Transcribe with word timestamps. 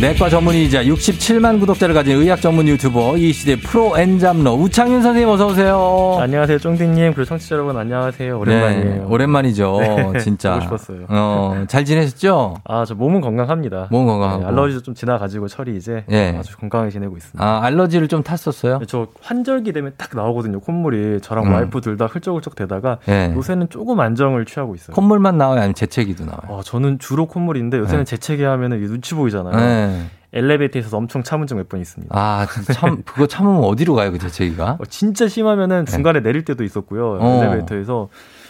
내과 0.00 0.30
전문의이자 0.30 0.84
67만 0.84 1.60
구독자를 1.60 1.94
가진 1.94 2.16
의학 2.16 2.40
전문 2.40 2.66
유튜버 2.68 3.18
이 3.18 3.34
시대 3.34 3.56
프로 3.56 3.98
엔잡러 3.98 4.54
우창윤 4.54 5.02
선생님 5.02 5.28
어서 5.28 5.48
오세요. 5.48 6.16
안녕하세요, 6.18 6.58
쫑디님. 6.58 7.12
그리고 7.12 7.24
청취자 7.24 7.56
여러분 7.56 7.76
안녕하세요. 7.76 8.38
오랜만이에요. 8.38 8.84
네, 8.84 9.04
오랜만이죠. 9.06 9.78
네, 9.80 10.18
진짜. 10.24 10.54
보고 10.54 10.62
싶었어요. 10.78 11.04
어, 11.10 11.64
잘 11.68 11.84
지내셨죠? 11.84 12.54
아, 12.64 12.86
저 12.86 12.94
몸은 12.94 13.20
건강합니다. 13.20 13.88
몸 13.90 14.06
건강하고. 14.06 14.42
네, 14.44 14.48
알러지도 14.48 14.80
좀 14.80 14.94
지나가지고 14.94 15.48
철이 15.48 15.76
이제 15.76 16.04
네. 16.08 16.34
아주 16.38 16.56
건강하게 16.56 16.90
지내고 16.92 17.18
있습니다. 17.18 17.44
아, 17.44 17.62
알러지를 17.64 18.08
좀 18.08 18.22
탔었어요? 18.22 18.78
네, 18.78 18.86
저 18.88 19.08
환절기 19.20 19.72
되면 19.74 19.92
딱 19.98 20.10
나오거든요. 20.14 20.60
콧물이 20.60 21.20
저랑 21.20 21.44
음. 21.46 21.52
와이프 21.52 21.78
둘다 21.82 22.06
훌쩍훌쩍 22.06 22.54
대다가 22.54 22.96
네. 23.04 23.34
요새는 23.36 23.68
조금 23.68 24.00
안정을 24.00 24.46
취하고 24.46 24.74
있어요. 24.74 24.94
콧물만 24.94 25.36
나와요, 25.36 25.58
아니면 25.58 25.74
재채기도 25.74 26.24
나와요? 26.24 26.40
아, 26.48 26.62
저는 26.64 26.98
주로 27.00 27.26
콧물인데 27.26 27.76
요새는 27.76 28.04
네. 28.06 28.10
재채기 28.16 28.44
하면은 28.44 28.80
눈치 28.80 29.14
보이잖아요. 29.14 29.89
엘리베이터에서 30.32 30.96
엄청 30.96 31.22
참은 31.24 31.46
적 31.48 31.56
몇 31.56 31.68
번 31.68 31.80
있습니다. 31.80 32.16
아, 32.16 32.46
참, 32.72 33.02
그거 33.06 33.26
참으면 33.26 33.64
어디로 33.64 33.94
가요, 33.94 34.12
그 34.12 34.18
재채기가? 34.18 34.76
어, 34.80 34.84
진짜 34.88 35.26
심하면은 35.28 35.86
중간에 35.86 36.20
네. 36.20 36.28
내릴 36.28 36.44
때도 36.44 36.62
있었고요. 36.64 37.18
어. 37.20 37.42
엘리베이터에서. 37.42 38.08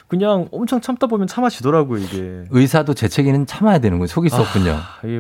그냥 0.09 0.49
엄청 0.51 0.81
참다 0.81 1.07
보면 1.07 1.29
참아지더라고요, 1.29 2.01
이게. 2.03 2.43
의사도 2.51 2.95
재채기는 2.95 3.47
참아야 3.47 3.79
되는 3.79 3.99
거예요. 3.99 4.09
수 4.29 4.37
아, 4.39 4.41
없군요. 4.41 4.77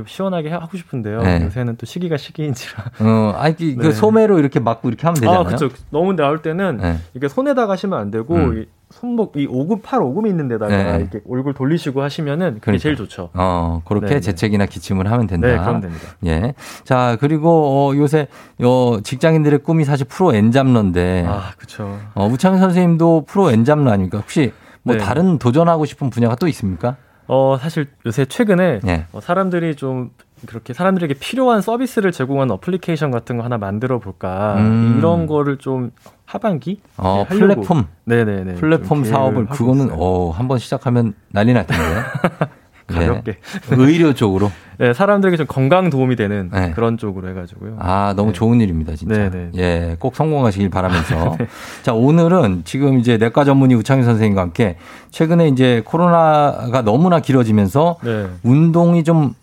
시원하게 0.06 0.50
하고 0.50 0.76
싶은데요. 0.76 1.22
네. 1.22 1.42
요새는 1.44 1.76
또 1.76 1.86
시기가 1.86 2.16
시기인지라. 2.16 2.84
어, 2.98 3.34
아니, 3.38 3.54
그, 3.56 3.76
그 3.76 3.82
네. 3.86 3.92
소매로 3.92 4.40
이렇게 4.40 4.58
막고 4.58 4.88
이렇게 4.88 5.02
하면 5.06 5.14
되잖아요. 5.14 5.40
아, 5.42 5.44
그렇죠. 5.44 5.68
너무 5.90 6.14
나올 6.16 6.42
때는 6.42 6.78
네. 6.78 6.98
이게 7.14 7.28
손에다 7.28 7.68
가시면 7.68 7.98
안 8.00 8.10
되고, 8.10 8.34
음. 8.34 8.66
손목 8.90 9.36
이 9.36 9.46
오금 9.48 9.82
팔 9.82 10.02
오금 10.02 10.26
있는 10.26 10.48
데다가 10.48 10.76
네. 10.76 10.98
이렇게 10.98 11.20
얼굴 11.28 11.54
돌리시고 11.54 12.02
하시면은 12.02 12.54
그게 12.54 12.60
그러니까. 12.60 12.82
제일 12.82 12.96
좋죠. 12.96 13.30
어 13.34 13.82
그렇게 13.84 14.06
네, 14.06 14.14
네. 14.14 14.20
재채기나 14.20 14.66
기침을 14.66 15.10
하면 15.10 15.26
된다. 15.26 15.46
네, 15.46 15.58
그럼 15.58 15.80
됩니다. 15.80 16.08
예. 16.26 16.54
자 16.84 17.16
그리고 17.20 17.88
어, 17.90 17.96
요새 17.96 18.26
어, 18.62 18.98
직장인들의 19.02 19.60
꿈이 19.60 19.84
사실 19.84 20.06
프로 20.06 20.34
엔잡러인데. 20.34 21.24
아 21.28 21.52
그렇죠. 21.56 21.98
어, 22.14 22.26
우창 22.26 22.58
선생님도 22.58 23.24
프로 23.26 23.50
엔잡러 23.50 23.90
아닙니까? 23.90 24.18
혹시 24.18 24.52
뭐 24.82 24.96
네. 24.96 25.00
다른 25.00 25.38
도전하고 25.38 25.84
싶은 25.84 26.10
분야가 26.10 26.34
또 26.36 26.48
있습니까? 26.48 26.96
어 27.28 27.56
사실 27.60 27.86
요새 28.06 28.24
최근에 28.24 28.80
네. 28.82 29.06
어, 29.12 29.20
사람들이 29.20 29.76
좀 29.76 30.10
그렇게 30.46 30.72
사람들에게 30.72 31.14
필요한 31.14 31.60
서비스를 31.60 32.12
제공하는 32.12 32.52
어플리케이션 32.54 33.10
같은 33.10 33.36
거 33.36 33.44
하나 33.44 33.58
만들어 33.58 33.98
볼까 33.98 34.56
음. 34.58 34.96
이런 34.98 35.26
거를 35.26 35.58
좀 35.58 35.90
하반기 36.24 36.80
어, 36.96 37.26
네, 37.28 37.36
플랫폼 37.36 37.86
네네네 38.04 38.54
플랫폼 38.54 39.04
사업을 39.04 39.46
그거는 39.46 39.90
어 39.92 40.30
한번 40.30 40.58
시작하면 40.58 41.14
난리 41.28 41.52
날 41.52 41.66
텐데 41.66 41.84
가볍게. 42.90 43.32
네. 43.32 43.76
의료 43.76 44.12
쪽으로. 44.12 44.50
네, 44.78 44.92
사람들에게 44.92 45.36
좀 45.36 45.46
건강 45.46 45.90
도움이 45.90 46.16
되는 46.16 46.50
네. 46.52 46.72
그런 46.72 46.98
쪽으로 46.98 47.28
해가지고요. 47.28 47.76
아, 47.78 48.14
너무 48.16 48.30
네. 48.30 48.34
좋은 48.34 48.60
일입니다, 48.60 48.96
진짜. 48.96 49.14
네네. 49.14 49.50
네. 49.52 49.58
예, 49.58 49.96
꼭 49.98 50.16
성공하시길 50.16 50.70
바라면서. 50.70 51.36
네. 51.38 51.46
자, 51.82 51.92
오늘은 51.92 52.62
지금 52.64 52.98
이제 52.98 53.16
내과 53.16 53.44
전문의 53.44 53.76
우창희 53.76 54.02
선생님과 54.02 54.40
함께 54.40 54.76
최근에 55.10 55.48
이제 55.48 55.82
코로나가 55.84 56.82
너무나 56.82 57.20
길어지면서 57.20 57.96
네. 58.02 58.26
운동이 58.42 59.04
좀 59.04 59.34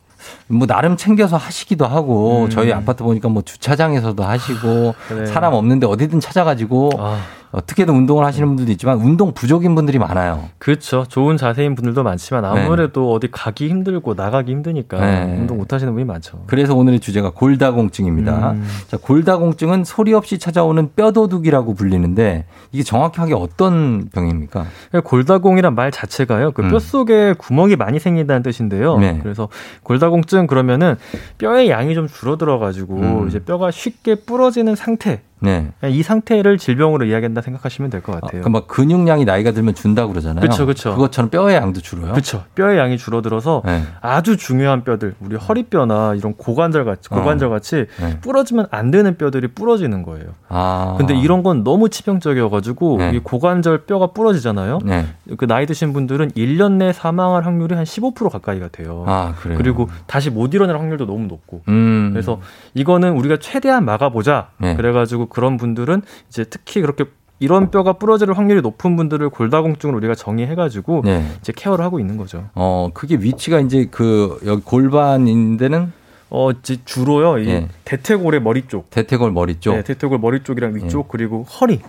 뭐 0.48 0.66
나름 0.66 0.96
챙겨서 0.98 1.38
하시기도 1.38 1.86
하고 1.86 2.46
음. 2.46 2.50
저희 2.50 2.72
아파트 2.72 3.04
보니까 3.04 3.30
뭐 3.30 3.42
주차장에서도 3.42 4.24
하시고 4.24 4.96
그래. 5.08 5.26
사람 5.26 5.54
없는데 5.54 5.88
어디든 5.88 6.20
찾아가지고 6.20 6.92
아. 6.98 7.18
어떻게든 7.52 7.94
운동을 7.94 8.26
하시는 8.26 8.48
분들도 8.48 8.72
있지만 8.74 8.98
운동 8.98 9.34
부족인 9.34 9.74
분들이 9.74 9.98
많아요. 10.00 10.50
그렇죠. 10.58 11.06
좋은 11.08 11.38
자세인 11.38 11.76
분들도 11.76 12.04
많지만 12.04 12.44
네. 12.44 12.50
아무래도 12.50 13.02
네. 13.02 13.16
어디 13.16 13.32
가기 13.32 13.70
힘들고 13.70 14.14
나가기 14.16 14.52
힘드니까 14.52 15.00
네. 15.00 15.38
운동 15.40 15.58
못 15.58 15.72
하시는 15.72 15.92
분이 15.94 16.06
많죠. 16.06 16.44
그래서 16.48 16.76
오늘의 16.76 17.00
주제가 17.00 17.32
골다공증입니다. 17.32 18.52
음. 18.52 18.68
자, 18.88 18.98
골다공증은 18.98 19.86
소리 19.86 20.14
없이 20.14 20.40
찾아오는 20.40 20.90
뼈도둑이라고 20.96 21.74
불리는데 21.74 22.46
이게 22.74 22.84
정확하게 22.84 23.34
어떤 23.34 24.10
병입니까? 24.14 24.66
골다공이란 25.04 25.74
말 25.74 25.90
자체가요. 25.92 26.52
그 26.52 26.64
음. 26.64 26.70
뼈속에 26.70 27.34
구멍이 27.38 27.76
많이 27.76 28.00
생긴다는 28.00 28.44
뜻인데요. 28.44 28.98
네. 28.98 29.20
그래서 29.24 29.48
골다공증 29.84 30.37
그러면은 30.46 30.96
뼈의 31.40 31.70
양이 31.70 31.96
좀 31.96 32.08
줄어들어 32.08 32.60
가지고 32.60 32.98
음. 32.98 33.28
이제 33.28 33.40
뼈가 33.40 33.72
쉽게 33.72 34.16
부러지는 34.16 34.76
상태 34.76 35.22
네. 35.40 35.72
이 35.86 36.02
상태를 36.04 36.58
질병으로 36.58 37.06
이야기한다 37.06 37.42
생각하시면 37.42 37.92
될 37.92 38.02
것 38.02 38.14
같아요. 38.14 38.40
아, 38.40 38.42
그럼 38.42 38.54
막 38.54 38.68
근육량이 38.68 39.26
나이가 39.26 39.52
들면 39.52 39.76
준다 39.76 40.08
그러잖아요. 40.08 40.42
그렇죠, 40.42 40.66
그렇죠. 40.66 40.92
그것처럼 40.96 41.30
뼈의 41.30 41.56
양도 41.56 41.80
줄어요. 41.82 42.12
그렇죠. 42.12 42.44
뼈의 42.56 42.78
양이 42.78 42.98
줄어들어서 42.98 43.62
네. 43.66 43.84
아주 44.02 44.38
중요한 44.38 44.84
뼈들, 44.84 45.16
우리 45.20 45.36
허리뼈나 45.36 46.16
이런 46.16 46.34
고관절 46.34 46.86
같이 46.86 47.10
고관절 47.10 47.50
같이 47.50 47.86
어. 48.02 48.06
네. 48.06 48.20
부러지면 48.22 48.68
안 48.72 48.92
되는 48.92 49.18
뼈들이 49.18 49.48
부러지는 49.50 50.04
거예요. 50.04 50.26
아. 50.50 50.96
근데 50.98 51.16
이런 51.16 51.44
건 51.44 51.64
너무 51.64 51.90
치명적이어가지고 51.90 52.98
네. 52.98 53.12
이 53.16 53.20
고관절 53.20 53.86
뼈가 53.86 54.08
부러지잖아요. 54.08 54.80
네. 54.84 55.06
그 55.38 55.46
나이 55.46 55.66
드신 55.66 55.94
분들은 55.94 56.32
1년 56.32 56.74
내 56.74 56.94
사망할 56.94 57.46
확률이 57.46 57.76
한 57.76 57.84
15% 57.84 58.30
가까이가 58.30 58.70
돼요. 58.70 59.04
아, 59.08 59.34
그래요. 59.40 59.58
그리고 59.58 59.90
다시 60.08 60.30
못 60.30 60.54
일어날 60.54 60.78
확률도 60.80 61.06
너무 61.06 61.28
높고. 61.28 61.62
음. 61.68 62.10
그래서 62.14 62.40
이거는 62.74 63.14
우리가 63.14 63.38
최대한 63.40 63.86
막아보자. 63.86 64.50
네. 64.58 64.76
그래가지고 64.76 65.27
그런 65.30 65.58
분들은 65.58 66.02
이제 66.30 66.46
특히 66.50 66.82
그렇게 66.82 67.06
이런 67.40 67.70
뼈가 67.70 67.94
부러질 67.94 68.32
확률이 68.34 68.62
높은 68.62 68.96
분들을 68.96 69.30
골다공증으로 69.30 69.98
우리가 69.98 70.16
정의해가지고 70.16 71.04
네. 71.06 71.24
이제 71.40 71.54
케어를 71.56 71.86
하고 71.86 72.00
있는 72.00 72.18
거죠. 72.18 72.46
어, 72.56 72.90
그게 72.94 73.16
위치가 73.16 73.60
이제 73.60 73.88
그 73.92 74.40
여기 74.46 74.62
골반인데는 74.64 75.92
어, 76.30 76.52
이제 76.52 76.78
주로요. 76.84 77.38
이 77.38 77.46
네. 77.46 77.68
대퇴골의 77.86 78.42
머리 78.42 78.64
쪽. 78.68 78.90
대퇴골 78.90 79.32
머리 79.32 79.60
쪽. 79.60 79.76
네, 79.76 79.84
대퇴골 79.84 80.20
머리 80.20 80.42
쪽이랑 80.44 80.76
위쪽 80.76 81.04
네. 81.04 81.08
그리고 81.12 81.44
허리. 81.44 81.80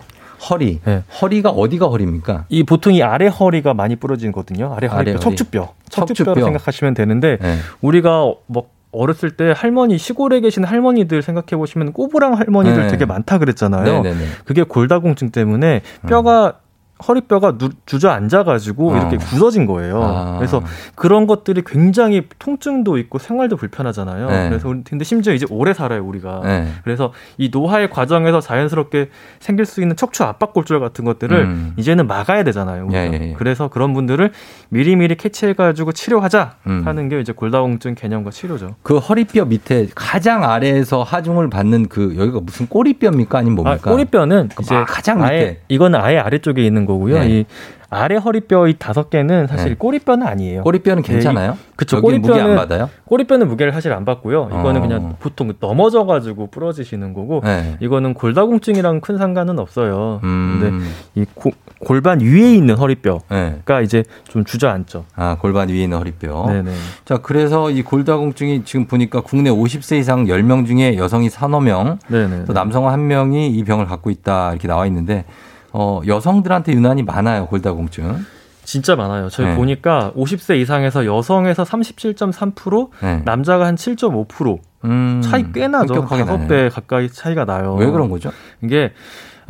허리. 0.49 0.79
네. 0.85 1.03
허리가 1.21 1.49
어디가 1.49 1.87
허리입니까? 1.87 2.45
이 2.47 2.63
보통 2.63 2.93
이 2.93 3.03
아래 3.03 3.27
허리가 3.27 3.73
많이 3.73 3.95
부러지거든요. 3.97 4.73
아래 4.73 4.87
허리뼈, 4.87 5.11
아래 5.11 5.19
척추뼈. 5.19 5.73
척추뼈로 5.89 6.25
척추뼈. 6.35 6.45
생각하시면 6.45 6.93
되는데 6.93 7.37
네. 7.41 7.57
우리가 7.81 8.33
뭐 8.45 8.69
어렸을 8.91 9.31
때 9.31 9.53
할머니 9.55 9.97
시골에 9.97 10.39
계신 10.39 10.63
할머니들 10.63 11.21
생각해 11.21 11.57
보시면 11.57 11.93
꼬부랑 11.93 12.33
할머니들 12.33 12.83
네. 12.83 12.87
되게 12.87 13.05
많다 13.05 13.37
그랬잖아요. 13.37 13.83
네네네. 13.83 14.13
네, 14.13 14.15
네. 14.15 14.25
그게 14.45 14.63
골다공증 14.63 15.29
때문에 15.31 15.81
뼈가 16.07 16.47
음. 16.47 16.68
허리뼈가 17.07 17.57
누, 17.57 17.69
주저앉아가지고 17.85 18.91
어. 18.91 18.97
이렇게 18.97 19.17
굳어진 19.17 19.65
거예요. 19.65 20.03
아. 20.03 20.35
그래서 20.37 20.61
그런 20.95 21.27
것들이 21.27 21.63
굉장히 21.65 22.27
통증도 22.39 22.97
있고 22.97 23.19
생활도 23.19 23.55
불편하잖아요. 23.55 24.27
네. 24.27 24.49
그래서 24.49 24.67
근데 24.83 25.03
심지어 25.05 25.33
이제 25.33 25.45
오래 25.49 25.73
살아요 25.73 26.05
우리가. 26.05 26.41
네. 26.43 26.67
그래서 26.83 27.13
이 27.37 27.49
노화의 27.51 27.89
과정에서 27.89 28.41
자연스럽게 28.41 29.09
생길 29.39 29.65
수 29.65 29.81
있는 29.81 29.95
척추 29.95 30.23
압박골절 30.23 30.79
같은 30.79 31.05
것들을 31.05 31.37
음. 31.37 31.73
이제는 31.77 32.07
막아야 32.07 32.43
되잖아요. 32.43 32.89
예, 32.91 33.09
예, 33.13 33.29
예. 33.29 33.33
그래서 33.37 33.69
그런 33.69 33.93
분들을 33.93 34.31
미리미리 34.69 35.15
캐치해가지고 35.15 35.93
치료하자 35.93 36.55
음. 36.67 36.81
하는 36.85 37.09
게 37.09 37.19
이제 37.19 37.31
골다공증 37.31 37.95
개념과 37.95 38.31
치료죠. 38.31 38.75
그 38.83 38.97
허리뼈 38.97 39.45
밑에 39.45 39.87
가장 39.95 40.43
아래에서 40.43 41.03
하중을 41.03 41.49
받는 41.49 41.87
그 41.87 42.15
여기가 42.17 42.41
무슨 42.41 42.67
꼬리뼈입니까 42.67 43.37
아니면 43.39 43.55
뭡니까? 43.55 43.89
아, 43.89 43.91
꼬리뼈는 43.91 44.49
그 44.55 44.63
이제 44.63 44.83
가장 44.87 45.21
밑에 45.21 45.61
이거는 45.69 45.99
아예 45.99 46.17
아래쪽에 46.17 46.65
있는 46.65 46.85
거고요. 46.89 47.19
네. 47.19 47.29
이 47.29 47.45
아래 47.91 48.17
허리뼈 48.17 48.67
이 48.67 48.75
다섯 48.77 49.09
개는 49.09 49.47
사실 49.47 49.69
네. 49.69 49.75
꼬리뼈는 49.75 50.25
아니에요. 50.27 50.63
꼬리뼈는 50.63 51.01
네, 51.01 51.13
괜찮아요? 51.13 51.53
네, 51.53 51.57
그쵸. 51.75 52.01
꼬리뼈는 52.01 52.21
무게 52.21 52.39
안 52.39 52.55
받아요? 52.55 52.89
꼬리뼈는 53.05 53.47
무게를 53.47 53.73
사실 53.73 53.91
안 53.93 54.05
받고요. 54.05 54.49
이거는 54.51 54.77
어. 54.77 54.81
그냥 54.81 55.15
보통 55.19 55.51
넘어져 55.59 56.05
가지고 56.05 56.47
부러지시는 56.47 57.13
거고 57.13 57.41
네. 57.43 57.77
이거는 57.79 58.13
골다공증이랑 58.13 59.01
큰 59.01 59.17
상관은 59.17 59.57
없어요. 59.57 60.19
음. 60.23 60.59
근데 60.61 60.85
이 61.15 61.25
고, 61.33 61.51
골반 61.79 62.19
위에 62.19 62.53
있는 62.53 62.75
허리뼈가 62.75 63.23
네. 63.29 63.83
이제 63.83 64.03
좀 64.25 64.43
주저앉죠. 64.43 65.05
아, 65.15 65.37
골반 65.39 65.69
위에 65.69 65.83
있는 65.83 65.97
허리뼈. 65.97 66.45
네네. 66.47 66.71
자, 67.05 67.17
그래서 67.17 67.71
이 67.71 67.81
골다공증이 67.81 68.65
지금 68.65 68.85
보니까 68.85 69.21
국내 69.21 69.49
50세 69.49 69.97
이상 69.97 70.25
10명 70.25 70.67
중에 70.67 70.95
여성이 70.97 71.29
3여 71.29 71.63
명, 71.63 71.97
네네. 72.07 72.45
또 72.45 72.53
남성 72.53 72.83
1명이 72.83 73.55
이 73.55 73.63
병을 73.63 73.87
갖고 73.87 74.11
있다 74.11 74.51
이렇게 74.51 74.67
나와 74.67 74.85
있는데 74.85 75.25
어, 75.71 76.01
여성들한테 76.05 76.73
유난히 76.73 77.03
많아요, 77.03 77.47
골다공증. 77.47 78.25
진짜 78.63 78.95
많아요. 78.95 79.29
저희 79.29 79.47
네. 79.47 79.55
보니까 79.55 80.11
50세 80.15 80.57
이상에서 80.59 81.05
여성에서 81.05 81.63
37.3%, 81.63 82.89
네. 83.01 83.21
남자가 83.25 83.65
한 83.65 83.75
7.5%. 83.75 84.59
음, 84.85 85.21
차이 85.23 85.51
꽤 85.51 85.67
나죠. 85.67 86.05
다섯 86.05 86.47
배 86.47 86.69
가까이 86.69 87.09
차이가 87.09 87.45
나요. 87.45 87.75
왜 87.75 87.89
그런 87.89 88.09
거죠? 88.09 88.31
이게 88.61 88.93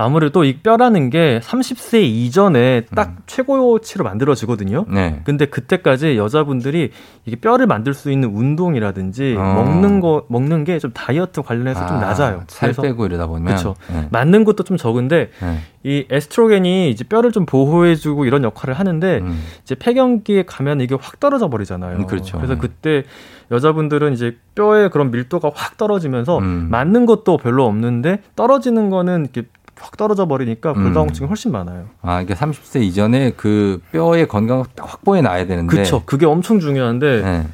아무래도 0.01 0.45
이 0.45 0.57
뼈라는 0.57 1.09
게 1.09 1.41
30세 1.43 2.01
이전에 2.01 2.85
딱 2.95 3.09
음. 3.09 3.17
최고치로 3.27 4.05
만들어지거든요. 4.05 4.85
네. 4.87 5.19
근데 5.25 5.45
그때까지 5.45 6.17
여자분들이 6.17 6.91
이게 7.25 7.35
뼈를 7.35 7.67
만들 7.67 7.93
수 7.93 8.09
있는 8.09 8.29
운동이라든지 8.33 9.35
어. 9.37 9.41
먹는 9.41 9.99
거 9.99 10.25
먹는 10.29 10.63
게 10.63 10.79
좀 10.79 10.91
다이어트 10.93 11.41
관련해서 11.41 11.81
아, 11.83 11.87
좀 11.87 11.99
낮아요. 11.99 12.43
살 12.47 12.71
빼고 12.71 13.05
이러다 13.05 13.27
보면 13.27 13.43
그렇죠. 13.43 13.75
네. 13.91 14.07
맞는 14.11 14.45
것도 14.45 14.63
좀 14.63 14.77
적은데 14.77 15.29
네. 15.41 15.59
이 15.83 16.05
에스트로겐이 16.09 16.89
이제 16.89 17.03
뼈를 17.03 17.31
좀 17.33 17.45
보호해주고 17.45 18.25
이런 18.25 18.43
역할을 18.43 18.73
하는데 18.75 19.19
음. 19.19 19.43
이제 19.63 19.75
폐경기에 19.75 20.43
가면 20.43 20.79
이게 20.81 20.95
확 20.99 21.19
떨어져 21.19 21.49
버리잖아요. 21.49 21.97
음, 21.97 22.07
그렇죠. 22.07 22.37
그래서 22.37 22.53
네. 22.53 22.59
그때 22.59 23.03
여자분들은 23.51 24.13
이제 24.13 24.37
뼈의 24.55 24.89
그런 24.89 25.11
밀도가 25.11 25.51
확 25.53 25.77
떨어지면서 25.77 26.37
음. 26.39 26.67
맞는 26.69 27.05
것도 27.05 27.37
별로 27.37 27.65
없는데 27.65 28.21
떨어지는 28.35 28.89
거는 28.89 29.27
이렇게 29.33 29.47
확 29.79 29.97
떨어져 29.97 30.27
버리니까 30.27 30.73
골다공증이 30.73 31.27
음. 31.27 31.29
훨씬 31.29 31.51
많아요. 31.51 31.85
아, 32.01 32.21
이게 32.21 32.33
30세 32.33 32.81
이전에 32.81 33.31
그 33.35 33.81
뼈의 33.91 34.27
건강을 34.27 34.65
확보해 34.77 35.21
놔야 35.21 35.47
되는데. 35.47 35.73
그렇죠. 35.73 36.03
그게 36.05 36.25
엄청 36.25 36.59
중요한데 36.59 37.21
네. 37.21 37.47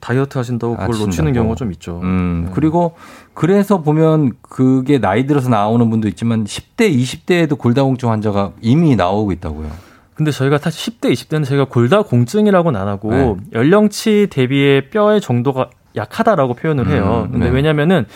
다이어트 0.00 0.36
하신다고 0.38 0.76
그걸 0.76 0.94
아, 0.94 0.98
놓치는 0.98 1.32
경우가 1.32 1.54
좀 1.54 1.72
있죠. 1.72 2.00
음, 2.02 2.44
네. 2.46 2.52
그리고 2.54 2.94
그래서 3.32 3.80
보면 3.80 4.32
그게 4.42 4.98
나이 4.98 5.26
들어서 5.26 5.48
나오는 5.48 5.88
분도 5.88 6.08
있지만 6.08 6.44
10대, 6.44 6.94
20대에도 6.94 7.58
골다공증 7.58 8.10
환자가 8.10 8.52
이미 8.60 8.96
나오고 8.96 9.32
있다고요. 9.32 9.70
근데 10.14 10.30
저희가 10.30 10.58
사실 10.58 10.94
10대, 10.94 11.12
20대는 11.12 11.44
저희가 11.44 11.64
골다공증이라고는 11.64 12.80
안 12.80 12.86
하고 12.86 13.10
네. 13.10 13.36
연령치 13.54 14.28
대비의 14.30 14.90
뼈의 14.90 15.20
정도가 15.20 15.70
약하다라고 15.96 16.54
표현을 16.54 16.88
해요. 16.88 17.24
음, 17.26 17.32
근데 17.32 17.46
네. 17.46 17.54
왜냐면은 17.54 18.06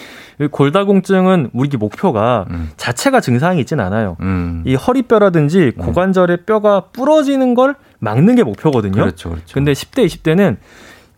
골다공증은 0.47 1.51
우리 1.53 1.77
목표가 1.77 2.47
음. 2.51 2.71
자체가 2.77 3.21
증상이 3.21 3.61
있진 3.61 3.81
않아요. 3.81 4.17
음. 4.21 4.63
이 4.65 4.75
허리뼈라든지 4.75 5.73
네. 5.77 5.85
고관절의 5.85 6.45
뼈가 6.47 6.83
부러지는 6.93 7.55
걸 7.55 7.75
막는 7.99 8.37
게 8.37 8.45
목표거든요. 8.45 8.93
그렇죠, 8.93 9.31
그렇죠. 9.31 9.55
근데 9.55 9.73
10대, 9.73 10.07
20대는 10.07 10.57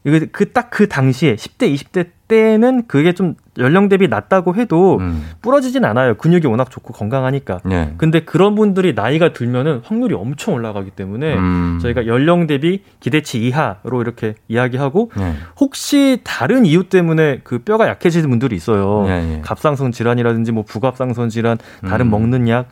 그 0.02 0.52
딱그 0.52 0.70
그 0.70 0.88
당시에 0.88 1.36
10대, 1.36 1.74
20대 1.74 2.08
때는 2.26 2.86
그게 2.86 3.12
좀 3.12 3.34
연령 3.58 3.88
대비 3.88 4.08
낮다고 4.08 4.54
해도 4.54 4.98
음. 4.98 5.24
부러지진 5.42 5.84
않아요. 5.84 6.14
근육이 6.14 6.46
워낙 6.46 6.70
좋고 6.70 6.94
건강하니까. 6.94 7.60
네. 7.64 7.94
근데 7.98 8.20
그런 8.20 8.54
분들이 8.54 8.94
나이가 8.94 9.32
들면은 9.32 9.82
확률이 9.84 10.14
엄청 10.14 10.54
올라가기 10.54 10.92
때문에 10.92 11.36
음. 11.36 11.78
저희가 11.82 12.06
연령 12.06 12.46
대비 12.46 12.82
기대치 13.00 13.44
이하로 13.46 14.00
이렇게 14.00 14.36
이야기하고 14.48 15.10
네. 15.16 15.34
혹시 15.58 16.20
다른 16.24 16.64
이유 16.64 16.84
때문에 16.84 17.40
그 17.42 17.58
뼈가 17.58 17.88
약해지는 17.88 18.30
분들이 18.30 18.56
있어요. 18.56 19.04
네, 19.06 19.20
네. 19.22 19.42
갑상선 19.44 19.92
질환이라든지 19.92 20.52
뭐 20.52 20.62
부갑상선 20.62 21.28
질환, 21.28 21.58
다른 21.86 22.06
음. 22.06 22.10
먹는 22.10 22.48
약 22.48 22.68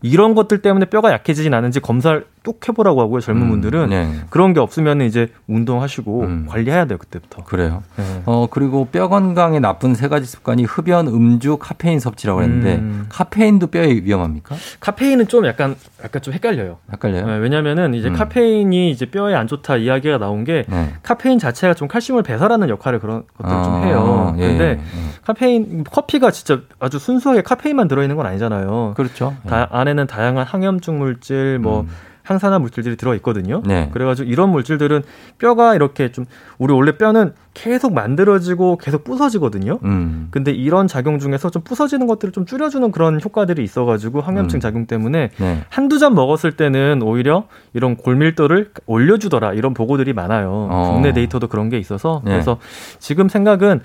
이런 0.00 0.34
것들 0.34 0.58
때문에 0.62 0.86
뼈가 0.86 1.12
약해지진 1.12 1.54
않은지 1.54 1.80
검사를 1.80 2.24
뚝 2.42 2.68
해보라고 2.68 3.00
하고요. 3.00 3.20
젊은 3.20 3.42
음, 3.42 3.50
분들은 3.50 3.90
네. 3.90 4.20
그런 4.30 4.52
게 4.52 4.60
없으면 4.60 5.00
이제 5.02 5.28
운동하시고 5.46 6.20
음. 6.22 6.46
관리해야 6.48 6.86
돼요 6.86 6.98
그때부터. 6.98 7.44
그래요. 7.44 7.82
네. 7.96 8.22
어 8.26 8.48
그리고 8.50 8.86
뼈 8.86 9.08
건강에 9.08 9.60
나쁜 9.60 9.94
세 9.94 10.08
가지 10.08 10.26
습관이 10.26 10.64
흡연, 10.64 11.06
음주, 11.06 11.58
카페인 11.58 12.00
섭취라고 12.00 12.42
했는데 12.42 12.76
음. 12.76 13.06
카페인도 13.08 13.68
뼈에 13.68 14.00
위험합니까? 14.02 14.56
카페인은 14.80 15.28
좀 15.28 15.46
약간 15.46 15.76
약간 16.02 16.20
좀 16.20 16.34
헷갈려요. 16.34 16.78
헷갈려요. 16.92 17.26
네, 17.26 17.36
왜냐면은 17.36 17.94
이제 17.94 18.08
음. 18.08 18.14
카페인이 18.14 18.90
이제 18.90 19.06
뼈에 19.06 19.34
안 19.34 19.46
좋다 19.46 19.76
이야기가 19.76 20.18
나온 20.18 20.44
게 20.44 20.64
네. 20.68 20.94
카페인 21.02 21.38
자체가 21.38 21.74
좀 21.74 21.86
칼슘을 21.88 22.22
배설하는 22.22 22.68
역할을 22.68 22.98
그런 22.98 23.22
것들을 23.38 23.56
아, 23.56 23.62
좀 23.62 23.82
해요. 23.84 24.34
예, 24.38 24.48
근데 24.48 24.64
예, 24.64 24.70
예. 24.70 24.78
카페인 25.24 25.84
커피가 25.84 26.30
진짜 26.32 26.60
아주 26.80 26.98
순수하게 26.98 27.42
카페인만 27.42 27.86
들어있는 27.88 28.16
건 28.16 28.26
아니잖아요. 28.26 28.94
그렇죠. 28.96 29.34
다, 29.48 29.68
안에는 29.70 30.06
다양한 30.06 30.44
항염증 30.44 30.98
물질 30.98 31.58
뭐 31.58 31.82
음. 31.82 31.88
항산화 32.22 32.58
물질들이 32.58 32.96
들어 32.96 33.14
있거든요. 33.16 33.62
네. 33.64 33.90
그래가지고 33.92 34.28
이런 34.28 34.50
물질들은 34.50 35.02
뼈가 35.38 35.74
이렇게 35.74 36.12
좀 36.12 36.24
우리 36.58 36.72
원래 36.72 36.96
뼈는 36.96 37.34
계속 37.54 37.92
만들어지고 37.92 38.78
계속 38.78 39.04
부서지거든요. 39.04 39.78
음. 39.84 40.28
근데 40.30 40.52
이런 40.52 40.88
작용 40.88 41.18
중에서 41.18 41.50
좀 41.50 41.62
부서지는 41.62 42.06
것들을 42.06 42.32
좀 42.32 42.46
줄여주는 42.46 42.90
그런 42.92 43.20
효과들이 43.22 43.62
있어가지고 43.62 44.20
항염증 44.20 44.58
음. 44.58 44.60
작용 44.60 44.86
때문에 44.86 45.30
네. 45.36 45.58
한두 45.68 45.98
잔 45.98 46.14
먹었을 46.14 46.52
때는 46.52 47.02
오히려 47.02 47.44
이런 47.74 47.96
골밀도를 47.96 48.70
올려주더라 48.86 49.52
이런 49.52 49.74
보고들이 49.74 50.12
많아요. 50.12 50.68
어. 50.70 50.92
국내 50.92 51.12
데이터도 51.12 51.48
그런 51.48 51.68
게 51.68 51.78
있어서 51.78 52.22
네. 52.24 52.32
그래서 52.32 52.58
지금 52.98 53.28
생각은 53.28 53.80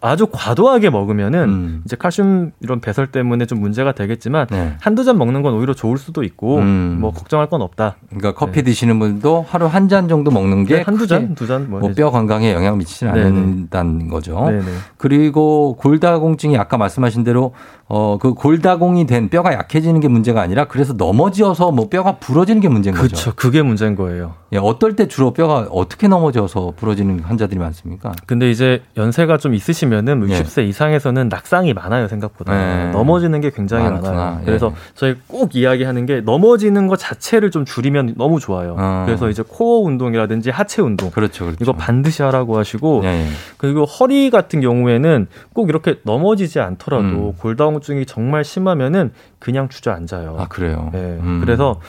아주 0.00 0.26
과도하게 0.30 0.90
먹으면은 0.90 1.40
음. 1.48 1.82
이제 1.84 1.96
칼슘 1.96 2.52
이런 2.60 2.80
배설 2.80 3.06
때문에 3.08 3.46
좀 3.46 3.60
문제가 3.60 3.92
되겠지만 3.92 4.46
네. 4.50 4.74
한두 4.80 5.04
잔 5.04 5.18
먹는 5.18 5.42
건 5.42 5.54
오히려 5.54 5.74
좋을 5.74 5.98
수도 5.98 6.22
있고 6.22 6.58
음. 6.58 6.98
뭐 7.00 7.12
걱정할 7.12 7.48
건 7.48 7.62
없다. 7.62 7.96
그러니까 8.08 8.34
커피 8.34 8.60
네. 8.60 8.64
드시는 8.70 8.98
분도 8.98 9.44
하루 9.48 9.66
한 9.66 9.86
잔 9.86 10.08
정도 10.08 10.32
먹는 10.32 10.64
게 10.64 10.76
네, 10.78 10.82
한두 10.82 11.06
잔, 11.06 11.34
두 11.36 11.46
잔, 11.46 11.70
뭐 11.70 11.80
뼈 11.96 12.10
건강에 12.10 12.52
영향을 12.52 12.78
미치지는 12.78 13.14
네, 13.14 13.20
네. 13.20 13.26
않는다는 13.26 14.08
거죠. 14.08 14.44
네네. 14.50 14.64
그리고 14.96 15.76
골다공증이 15.78 16.58
아까 16.58 16.76
말씀하신 16.76 17.22
대로 17.24 17.52
어, 17.88 18.18
그 18.20 18.34
골다공이 18.34 19.06
된 19.06 19.28
뼈가 19.28 19.52
약해지는 19.52 20.00
게 20.00 20.08
문제가 20.08 20.40
아니라 20.42 20.64
그래서 20.66 20.92
넘어져서 20.94 21.70
뭐 21.70 21.88
뼈가 21.88 22.16
부러지는 22.16 22.60
게 22.60 22.68
문제인 22.68 22.96
거죠. 22.96 23.06
그렇죠. 23.08 23.32
그게 23.36 23.62
문제인 23.62 23.94
거예요. 23.94 24.34
예, 24.52 24.58
어떨 24.58 24.96
때 24.96 25.06
주로 25.06 25.32
뼈가 25.32 25.68
어떻게 25.70 26.08
넘어져서 26.08 26.72
부러지는 26.76 27.20
환자들이 27.20 27.60
많습니까? 27.60 28.12
근데 28.26 28.50
이제 28.50 28.82
연세가 28.96 29.38
좀 29.38 29.54
있으 29.54 29.72
시면은 29.86 30.26
60세 30.26 30.62
예. 30.62 30.66
이상에서는 30.66 31.28
낙상이 31.28 31.72
많아요, 31.72 32.08
생각보다. 32.08 32.86
예. 32.86 32.90
넘어지는 32.90 33.40
게 33.40 33.50
굉장히 33.50 33.84
많구나. 33.84 34.12
많아요. 34.14 34.38
예. 34.42 34.44
그래서 34.46 34.72
저희 34.94 35.16
꼭 35.28 35.54
이야기하는 35.54 36.06
게 36.06 36.20
넘어지는 36.20 36.86
것 36.88 36.96
자체를 36.96 37.50
좀 37.50 37.64
줄이면 37.64 38.14
너무 38.16 38.40
좋아요. 38.40 38.76
어. 38.78 39.04
그래서 39.06 39.28
이제 39.28 39.42
코어 39.46 39.80
운동이라든지 39.80 40.50
하체 40.50 40.82
운동. 40.82 41.10
그렇죠, 41.10 41.44
그렇죠. 41.44 41.58
이거 41.62 41.72
반드시 41.72 42.22
하라고 42.22 42.58
하시고 42.58 43.02
예, 43.04 43.08
예. 43.08 43.26
그리고 43.58 43.84
허리 43.84 44.30
같은 44.30 44.60
경우에는 44.60 45.28
꼭 45.52 45.68
이렇게 45.68 46.00
넘어지지 46.02 46.60
않더라도 46.60 47.04
음. 47.04 47.32
골다공 47.38 47.76
골다공증이 47.76 48.06
정말 48.06 48.44
심하면은 48.44 49.12
그냥 49.38 49.68
주저앉아요. 49.68 50.36
아 50.38 50.46
그래요. 50.48 50.90
네. 50.92 50.98
음. 51.20 51.40
그래서 51.40 51.80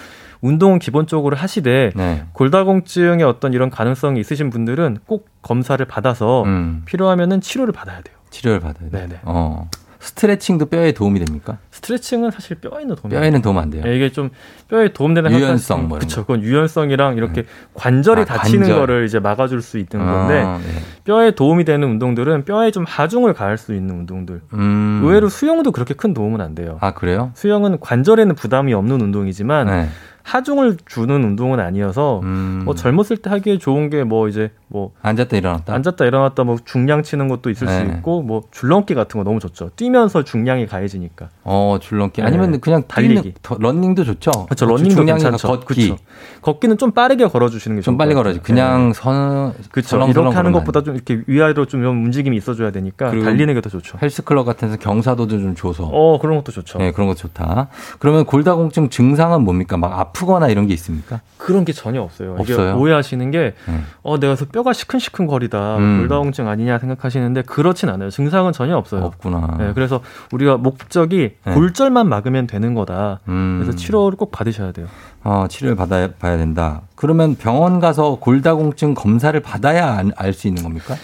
운동은 0.47 0.79
기본적으로 0.79 1.35
하시되 1.35 1.91
네. 1.95 2.23
골다공증의 2.33 3.23
어떤 3.25 3.53
이런 3.53 3.69
가능성이 3.69 4.19
있으신 4.19 4.49
분들은 4.49 4.99
꼭 5.05 5.27
검사를 5.41 5.83
받아서 5.85 6.43
음. 6.43 6.83
필요하면은 6.85 7.41
치료를 7.41 7.73
받아야 7.73 8.01
돼요. 8.01 8.15
치료를 8.29 8.59
받아야 8.59 8.89
돼요. 8.89 9.01
네네. 9.07 9.19
어. 9.25 9.69
스트레칭도 9.99 10.67
뼈에 10.67 10.91
도움이 10.93 11.19
됩니까? 11.19 11.57
스트레칭은 11.71 12.31
사실 12.31 12.55
뼈에는 12.57 12.95
도움이 12.95 13.13
뼈에는 13.15 13.41
도움 13.41 13.57
안 13.57 13.69
돼요. 13.71 13.83
네, 13.83 13.95
이게 13.95 14.09
좀 14.11 14.29
뼈에 14.69 14.93
도움되는 14.93 15.31
유연성 15.31 15.87
뭐 15.89 15.97
그렇죠. 15.97 16.21
그건 16.21 16.43
유연성이랑 16.43 17.17
이렇게 17.17 17.41
네. 17.41 17.47
관절이 17.73 18.21
아, 18.21 18.25
다치는 18.25 18.59
관절. 18.67 18.79
거를 18.79 19.05
이제 19.05 19.19
막아줄 19.19 19.61
수 19.61 19.77
있는 19.79 19.99
아, 20.07 20.11
건데 20.13 20.43
네. 20.43 20.81
뼈에 21.03 21.31
도움이 21.31 21.65
되는 21.65 21.87
운동들은 21.89 22.45
뼈에 22.45 22.71
좀 22.71 22.85
하중을 22.87 23.33
가할 23.33 23.57
수 23.57 23.73
있는 23.73 23.99
운동들. 23.99 24.41
음. 24.53 25.01
의외로 25.03 25.29
수영도 25.29 25.71
그렇게 25.71 25.93
큰 25.93 26.13
도움은 26.13 26.41
안 26.41 26.53
돼요. 26.55 26.77
아 26.79 26.93
그래요? 26.93 27.31
수영은 27.33 27.79
관절에는 27.79 28.35
부담이 28.35 28.73
없는 28.73 29.01
운동이지만 29.01 29.67
네. 29.67 29.89
하중을 30.27 30.77
주는 30.85 31.23
운동은 31.23 31.59
아니어서 31.59 32.19
음. 32.23 32.63
뭐 32.65 32.75
젊었을 32.75 33.17
때 33.17 33.29
하기에 33.29 33.57
좋은 33.59 33.89
게 33.89 34.03
뭐 34.03 34.27
이제 34.27 34.51
뭐 34.67 34.91
앉았다 35.01 35.35
일어났다 35.37 35.73
앉았다 35.73 36.05
일어났다 36.05 36.43
뭐 36.43 36.57
중량 36.63 37.01
치는 37.03 37.27
것도 37.29 37.49
있을 37.49 37.67
네. 37.67 37.79
수 37.79 37.85
있고 37.85 38.21
뭐 38.21 38.43
줄넘기 38.51 38.93
같은 38.95 39.17
거 39.17 39.23
너무 39.23 39.39
좋죠. 39.39 39.71
뛰면서 39.75 40.23
중량이 40.23 40.65
가해지니까. 40.67 41.29
어 41.43 41.77
줄넘기 41.81 42.21
네. 42.21 42.27
아니면 42.27 42.59
그냥 42.59 42.83
달리기, 42.87 43.33
뛰는, 43.41 43.57
러닝도 43.61 44.03
좋죠. 44.03 44.31
그렇죠. 44.45 44.65
러닝도 44.65 45.05
괜찮죠. 45.05 45.47
걷기. 45.47 45.89
그쵸. 45.89 45.97
걷기는 46.41 46.77
좀 46.77 46.91
빠르게 46.91 47.27
걸어주시는 47.27 47.77
게 47.77 47.81
좀 47.81 47.97
빨리 47.97 48.13
걸어지. 48.13 48.39
그냥 48.39 48.89
네. 48.89 48.93
선 48.93 49.53
그렇죠. 49.71 49.97
이렇게 50.07 50.35
하는 50.35 50.51
것보다 50.51 50.83
좀 50.83 50.95
이렇게 50.95 51.23
위아래로 51.27 51.65
좀 51.65 51.83
움직임이 51.85 52.35
있어줘야 52.37 52.71
되니까 52.71 53.09
달리는 53.09 53.53
게 53.53 53.61
더 53.61 53.69
좋죠. 53.69 53.97
헬스클럽 54.01 54.45
같은 54.45 54.67
데서 54.67 54.79
경사도도 54.79 55.39
좀 55.39 55.55
줘서. 55.55 55.85
어 55.85 56.19
그런 56.19 56.37
것도 56.37 56.51
좋죠. 56.51 56.77
네 56.79 56.91
그런 56.91 57.07
것 57.07 57.15
좋다. 57.17 57.69
그러면 57.99 58.25
골다공증 58.25 58.89
증상은 58.89 59.43
뭡니까? 59.43 59.77
막 59.77 59.97
아프 59.99 60.16
거나 60.25 60.47
이런 60.47 60.67
게 60.67 60.73
있습니까? 60.73 61.21
그런 61.37 61.63
게 61.65 61.73
전혀 61.73 62.01
없어요. 62.01 62.35
없어요? 62.39 62.77
오해하시는 62.77 63.29
게, 63.31 63.53
네. 63.67 63.81
어, 64.03 64.19
내가 64.19 64.35
뼈가 64.51 64.73
시큰시큰 64.73 65.27
거리다. 65.27 65.77
음. 65.77 65.99
골다공증 65.99 66.47
아니냐 66.47 66.79
생각하시는데, 66.79 67.43
그렇진 67.43 67.89
않아요. 67.89 68.09
증상은 68.09 68.53
전혀 68.53 68.75
없어요. 68.75 69.03
없구나. 69.03 69.55
네, 69.59 69.71
그래서 69.73 70.01
우리가 70.31 70.57
목적이 70.57 71.35
네. 71.45 71.53
골절만 71.53 72.09
막으면 72.09 72.47
되는 72.47 72.73
거다. 72.73 73.19
음. 73.27 73.59
그래서 73.61 73.77
치료를 73.77 74.17
꼭 74.17 74.31
받으셔야 74.31 74.71
돼요. 74.71 74.87
어, 75.23 75.45
치료를 75.49 75.75
받아야 75.75 76.09
봐야 76.13 76.37
된다. 76.37 76.81
그러면 76.95 77.35
병원 77.35 77.79
가서 77.79 78.15
골다공증 78.19 78.93
검사를 78.93 79.37
받아야 79.39 80.01
알 80.15 80.33
수 80.33 80.47
있는 80.47 80.63
겁니까? 80.63 80.95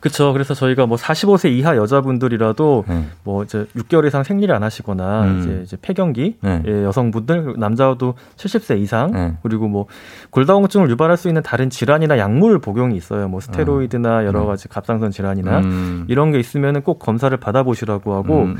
그렇죠. 0.00 0.32
그래서 0.32 0.54
저희가 0.54 0.86
뭐 0.86 0.96
45세 0.96 1.50
이하 1.50 1.76
여자분들이라도 1.76 2.84
네. 2.88 3.04
뭐 3.24 3.42
이제 3.42 3.66
6개월 3.76 4.06
이상 4.06 4.22
생리를 4.22 4.54
안 4.54 4.62
하시거나 4.62 5.22
음. 5.24 5.38
이제, 5.40 5.60
이제 5.64 5.76
폐경기 5.80 6.36
네. 6.40 6.62
예, 6.66 6.84
여성분들 6.84 7.54
남자도 7.58 8.14
70세 8.36 8.78
이상 8.80 9.10
네. 9.12 9.34
그리고 9.42 9.68
뭐 9.68 9.86
골다공증을 10.30 10.90
유발할 10.90 11.16
수 11.16 11.28
있는 11.28 11.42
다른 11.42 11.70
질환이나 11.70 12.18
약물 12.18 12.58
복용이 12.60 12.96
있어요. 12.96 13.28
뭐 13.28 13.40
스테로이드나 13.40 14.20
음. 14.20 14.26
여러 14.26 14.40
네. 14.40 14.46
가지 14.46 14.68
갑상선 14.68 15.10
질환이나 15.10 15.60
음. 15.60 16.04
이런 16.08 16.30
게 16.30 16.38
있으면은 16.38 16.82
꼭 16.82 16.98
검사를 16.98 17.34
받아보시라고 17.36 18.14
하고 18.14 18.42
음. 18.42 18.56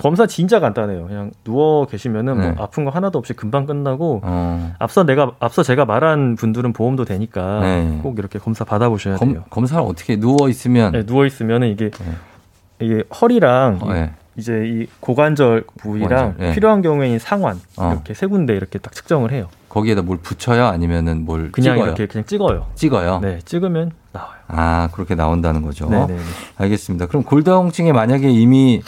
네. 0.00 0.02
검사 0.02 0.26
진짜 0.26 0.60
간단해요. 0.60 1.06
그냥 1.06 1.30
누워 1.44 1.86
계시면은 1.86 2.36
뭐 2.36 2.44
네. 2.44 2.52
뭐 2.52 2.64
아픈 2.64 2.84
거 2.84 2.90
하나도 2.90 3.18
없이 3.18 3.34
금방 3.34 3.66
끝나고 3.66 4.22
어. 4.24 4.74
앞서 4.78 5.04
내가 5.04 5.32
앞서 5.40 5.62
제가 5.62 5.84
말한 5.84 6.36
분들은 6.36 6.72
보험도 6.72 7.04
되니까 7.04 7.60
네. 7.60 8.00
꼭 8.02 8.18
이렇게 8.18 8.38
검사 8.38 8.64
받아보셔야 8.64 9.16
검, 9.16 9.32
돼요. 9.32 9.44
검사를 9.50 9.82
어떻게 9.84 10.16
누워 10.16 10.48
있으면? 10.48 10.92
네, 10.92 11.04
누워 11.04 11.26
있으면은 11.26 11.68
이게 11.68 11.90
네. 11.90 12.12
이게 12.80 13.04
허리랑 13.20 13.78
어, 13.82 13.92
네. 13.92 14.12
이제 14.36 14.64
이 14.64 14.86
고관절 15.00 15.64
부위랑 15.78 16.08
고관절, 16.08 16.34
네. 16.38 16.54
필요한 16.54 16.80
경우에는 16.80 17.18
상완 17.18 17.60
어. 17.76 17.92
이렇게 17.92 18.14
세 18.14 18.26
군데 18.26 18.54
이렇게 18.56 18.78
딱 18.78 18.94
측정을 18.94 19.32
해요. 19.32 19.48
거기에다 19.68 20.02
뭘 20.02 20.18
붙여요? 20.18 20.64
아니면은 20.64 21.26
뭘 21.26 21.52
그냥 21.52 21.74
찍어요? 21.74 21.86
이렇게 21.88 22.06
그냥 22.06 22.24
찍어요. 22.24 22.66
찍어요. 22.74 23.20
네, 23.20 23.38
찍으면 23.44 23.92
나와요. 24.12 24.40
아 24.48 24.88
그렇게 24.92 25.14
나온다는 25.14 25.60
거죠. 25.62 25.88
네, 25.90 26.06
네. 26.06 26.16
알겠습니다. 26.56 27.06
그럼 27.06 27.22
골다공증에 27.22 27.92
만약에 27.92 28.30
이미 28.30 28.82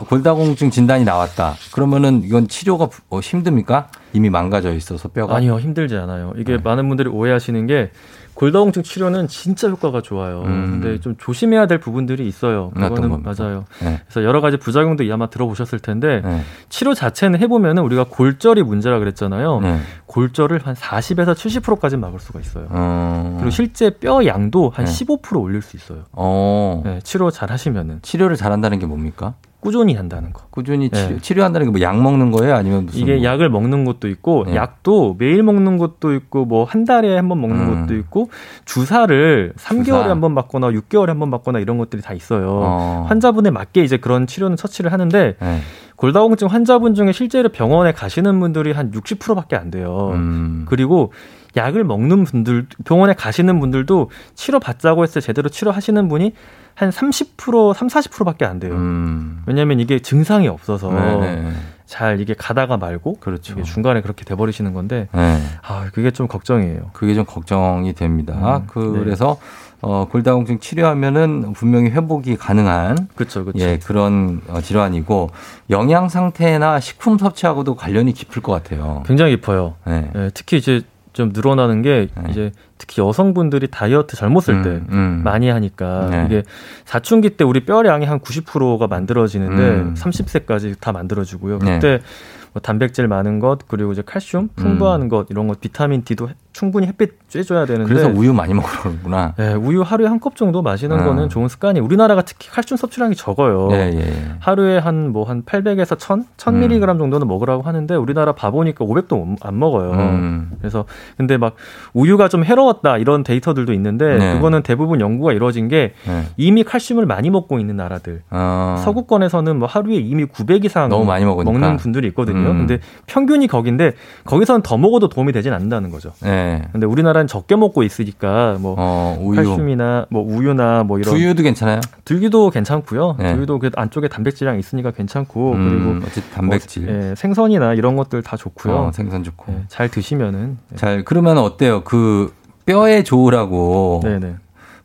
골다공증 0.00 0.70
진단이 0.70 1.04
나왔다. 1.04 1.54
그러면은 1.72 2.22
이건 2.24 2.48
치료가 2.48 2.88
어, 3.10 3.20
힘듭니까? 3.20 3.88
이미 4.12 4.30
망가져 4.30 4.72
있어서 4.74 5.08
뼈가 5.08 5.36
아니요 5.36 5.58
힘들지 5.58 5.96
않아요. 5.96 6.32
이게 6.36 6.56
네. 6.56 6.62
많은 6.62 6.88
분들이 6.88 7.08
오해하시는 7.08 7.66
게 7.66 7.90
골다공증 8.34 8.82
치료는 8.82 9.28
진짜 9.28 9.68
효과가 9.68 10.02
좋아요. 10.02 10.42
음. 10.42 10.80
근데 10.80 11.00
좀 11.00 11.14
조심해야 11.18 11.66
될 11.66 11.78
부분들이 11.78 12.26
있어요. 12.26 12.70
그거는 12.70 13.22
맞아요. 13.22 13.64
네. 13.80 14.00
그래서 14.06 14.24
여러 14.24 14.40
가지 14.40 14.56
부작용도 14.56 15.04
아마 15.12 15.28
들어보셨을 15.28 15.78
텐데 15.78 16.20
네. 16.24 16.40
치료 16.68 16.94
자체는 16.94 17.38
해보면은 17.40 17.82
우리가 17.84 18.06
골절이 18.08 18.62
문제라 18.62 18.98
그랬잖아요. 18.98 19.60
네. 19.60 19.78
골절을 20.06 20.60
한 20.64 20.74
40에서 20.74 21.34
70%까지 21.34 21.96
막을 21.96 22.18
수가 22.18 22.40
있어요. 22.40 22.66
어. 22.70 23.34
그리고 23.38 23.50
실제 23.50 23.90
뼈 23.90 24.26
양도 24.26 24.70
한 24.74 24.84
15% 24.84 25.40
올릴 25.40 25.62
수 25.62 25.76
있어요. 25.76 26.04
어. 26.12 26.82
네, 26.84 27.00
치료 27.04 27.30
잘 27.30 27.50
하시면은 27.50 28.00
치료를 28.02 28.36
잘한다는 28.36 28.78
게 28.78 28.86
뭡니까? 28.86 29.34
꾸준히 29.64 29.94
한다는 29.94 30.32
거. 30.32 30.42
꾸준히 30.50 30.90
치료, 30.90 31.08
네. 31.08 31.18
치료한다는 31.18 31.72
게 31.72 31.78
뭐 31.78 31.82
약 31.82 32.00
먹는 32.00 32.30
거예요? 32.30 32.54
아니면 32.54 32.86
무슨 32.86 33.00
이게 33.00 33.14
뭐. 33.16 33.24
약을 33.24 33.48
먹는 33.48 33.84
것도 33.84 34.08
있고 34.08 34.44
네. 34.46 34.54
약도 34.54 35.16
매일 35.18 35.42
먹는 35.42 35.78
것도 35.78 36.12
있고 36.14 36.44
뭐 36.44 36.64
한 36.64 36.84
달에 36.84 37.14
한 37.16 37.28
번 37.28 37.40
먹는 37.40 37.58
음. 37.60 37.80
것도 37.86 37.96
있고 37.96 38.28
주사를 38.66 39.52
3개월에 39.56 39.84
주사. 39.84 40.10
한번 40.10 40.32
맞거나 40.34 40.68
6개월에 40.70 41.06
한 41.08 41.18
번 41.18 41.30
맞거나 41.30 41.58
이런 41.60 41.78
것들이 41.78 42.02
다 42.02 42.12
있어요. 42.14 42.48
어. 42.62 43.06
환자분에 43.08 43.50
맞게 43.50 43.82
이제 43.82 43.96
그런 43.96 44.26
치료는 44.26 44.56
처치를 44.56 44.92
하는데 44.92 45.36
네. 45.40 45.58
골다공증 45.96 46.48
환자분 46.48 46.94
중에 46.94 47.12
실제로 47.12 47.48
병원에 47.48 47.92
가시는 47.92 48.38
분들이 48.40 48.72
한 48.72 48.90
60%밖에 48.90 49.56
안 49.56 49.70
돼요. 49.70 50.10
음. 50.12 50.66
그리고 50.68 51.12
약을 51.56 51.84
먹는 51.84 52.24
분들 52.24 52.66
병원에 52.84 53.14
가시는 53.14 53.60
분들도 53.60 54.10
치료 54.34 54.60
받자고 54.60 55.02
했을 55.02 55.20
때 55.20 55.26
제대로 55.26 55.48
치료하시는 55.48 56.08
분이 56.08 56.32
한 56.74 56.90
30%, 56.90 57.74
3, 57.74 57.88
40%밖에 57.88 58.44
안 58.44 58.58
돼요. 58.58 58.74
음. 58.74 59.42
왜냐하면 59.46 59.78
이게 59.78 60.00
증상이 60.00 60.48
없어서 60.48 60.90
네네. 60.90 61.52
잘 61.86 62.20
이게 62.20 62.34
가다가 62.34 62.76
말고 62.76 63.18
그렇죠. 63.20 63.62
중간에 63.62 64.00
그렇게 64.00 64.24
돼버리시는 64.24 64.72
건데 64.72 65.08
네. 65.12 65.38
아 65.62 65.86
그게 65.92 66.10
좀 66.10 66.26
걱정이에요. 66.26 66.90
그게 66.92 67.14
좀 67.14 67.24
걱정이 67.24 67.92
됩니다. 67.92 68.56
음, 68.56 68.66
그래서 68.66 69.36
네. 69.40 69.64
어, 69.82 70.08
골다공증 70.10 70.60
치료하면은 70.60 71.52
분명히 71.52 71.90
회복이 71.90 72.36
가능한 72.36 73.08
그렇죠, 73.14 73.44
그렇죠. 73.44 73.62
예, 73.62 73.78
그런 73.78 74.40
어, 74.48 74.62
질환이고 74.62 75.28
영양 75.68 76.08
상태나 76.08 76.80
식품 76.80 77.18
섭취하고도 77.18 77.74
관련이 77.74 78.14
깊을 78.14 78.40
것 78.42 78.52
같아요. 78.52 79.02
굉장히 79.06 79.32
깊어요. 79.36 79.74
네. 79.86 80.10
예, 80.16 80.30
특히 80.32 80.56
이제 80.56 80.82
좀 81.14 81.30
늘어나는 81.32 81.80
게 81.80 82.08
네. 82.14 82.30
이제 82.30 82.52
특히 82.76 83.00
여성분들이 83.00 83.68
다이어트 83.70 84.16
젊었을 84.16 84.54
음, 84.54 84.62
때 84.62 84.70
음. 84.92 85.22
많이 85.24 85.48
하니까 85.48 86.08
네. 86.10 86.24
이게 86.26 86.42
사춘기 86.84 87.30
때 87.30 87.44
우리 87.44 87.64
뼈량이 87.64 88.04
한 88.04 88.18
90%가 88.18 88.88
만들어지는데 88.88 89.62
음. 89.62 89.94
30세까지 89.96 90.74
다 90.80 90.92
만들어지고요. 90.92 91.60
네. 91.60 91.74
그때 91.74 91.98
네. 91.98 92.04
뭐 92.52 92.60
단백질 92.60 93.08
많은 93.08 93.38
것 93.38 93.60
그리고 93.68 93.92
이제 93.92 94.02
칼슘 94.04 94.48
풍부한 94.56 95.02
음. 95.02 95.08
것 95.08 95.26
이런 95.30 95.46
것 95.46 95.60
비타민 95.60 96.02
D도 96.04 96.28
충분히 96.54 96.86
햇빛 96.86 97.28
쬐줘야 97.28 97.66
되는데 97.66 97.92
그래서 97.92 98.08
우유 98.08 98.32
많이 98.32 98.54
먹으는구나. 98.54 99.34
네, 99.36 99.52
우유 99.54 99.82
하루에 99.82 100.06
한 100.06 100.14
컵 100.24 100.36
정도 100.36 100.62
마시는 100.62 101.00
어. 101.00 101.04
거는 101.04 101.28
좋은 101.28 101.48
습관이 101.48 101.80
우리나라가 101.80 102.22
특히 102.22 102.48
칼슘 102.48 102.76
섭취량이 102.78 103.16
적어요. 103.16 103.68
예, 103.72 103.90
예. 103.92 104.14
하루에 104.38 104.78
한뭐 104.78 105.24
한 105.24 105.42
800에서 105.42 105.98
1000, 105.98 106.24
1000mg 106.38 106.88
음. 106.92 106.98
정도는 106.98 107.26
먹으라고 107.26 107.62
하는데 107.62 107.94
우리나라 107.96 108.32
바보니까 108.32 108.84
500도 108.86 109.36
안 109.42 109.58
먹어요. 109.58 109.90
음. 109.90 110.52
그래서 110.58 110.84
근데 111.16 111.36
막 111.36 111.56
우유가 111.92 112.28
좀 112.28 112.44
해로웠다 112.44 112.96
이런 112.98 113.24
데이터들도 113.24 113.72
있는데 113.74 114.16
네. 114.16 114.34
그거는 114.34 114.62
대부분 114.62 115.00
연구가 115.00 115.32
이루어진 115.32 115.66
게 115.68 115.92
네. 116.06 116.22
이미 116.36 116.62
칼슘을 116.62 117.04
많이 117.04 117.28
먹고 117.28 117.58
있는 117.58 117.76
나라들. 117.76 118.22
어. 118.30 118.76
서구권에서는 118.84 119.58
뭐 119.58 119.66
하루에 119.68 119.96
이미 119.96 120.24
900 120.24 120.64
이상 120.64 120.88
너무 120.88 121.04
많이 121.04 121.24
먹으니까. 121.24 121.50
먹는 121.52 121.76
분들이 121.78 122.06
있거든요. 122.08 122.50
음. 122.50 122.66
근데 122.66 122.78
평균이 123.06 123.48
거긴데 123.48 123.92
거기서는 124.24 124.62
더 124.62 124.78
먹어도 124.78 125.08
도움이 125.08 125.32
되진 125.32 125.52
않는다는 125.52 125.90
거죠. 125.90 126.12
네. 126.22 126.43
네. 126.44 126.62
근데 126.72 126.86
우리나라는 126.86 127.26
적게 127.26 127.56
먹고 127.56 127.82
있으니까 127.82 128.56
뭐 128.60 128.74
어, 128.78 129.18
우유. 129.20 129.36
칼슘이나 129.36 130.06
뭐 130.10 130.22
우유나 130.22 130.84
뭐 130.84 130.98
이런 130.98 131.14
두유도 131.14 131.42
괜찮아요? 131.42 131.80
두유도 132.04 132.50
괜찮고요. 132.50 133.16
네. 133.18 133.34
두유도 133.34 133.58
그 133.58 133.70
안쪽에 133.74 134.08
단백질량 134.08 134.58
있으니까 134.58 134.90
괜찮고 134.90 135.52
음, 135.52 135.68
그리고 135.68 136.06
어쨌든 136.06 136.30
단백질, 136.32 136.84
뭐, 136.84 136.94
예, 136.94 137.14
생선이나 137.14 137.74
이런 137.74 137.96
것들 137.96 138.22
다 138.22 138.36
좋고요. 138.36 138.74
어, 138.74 138.92
생선 138.92 139.24
좋고 139.24 139.52
예, 139.52 139.64
잘 139.68 139.88
드시면은 139.88 140.58
예. 140.72 140.76
잘 140.76 141.04
그러면 141.04 141.38
어때요? 141.38 141.82
그 141.84 142.32
뼈에 142.66 143.02
좋으라고 143.02 144.00
네네. 144.02 144.36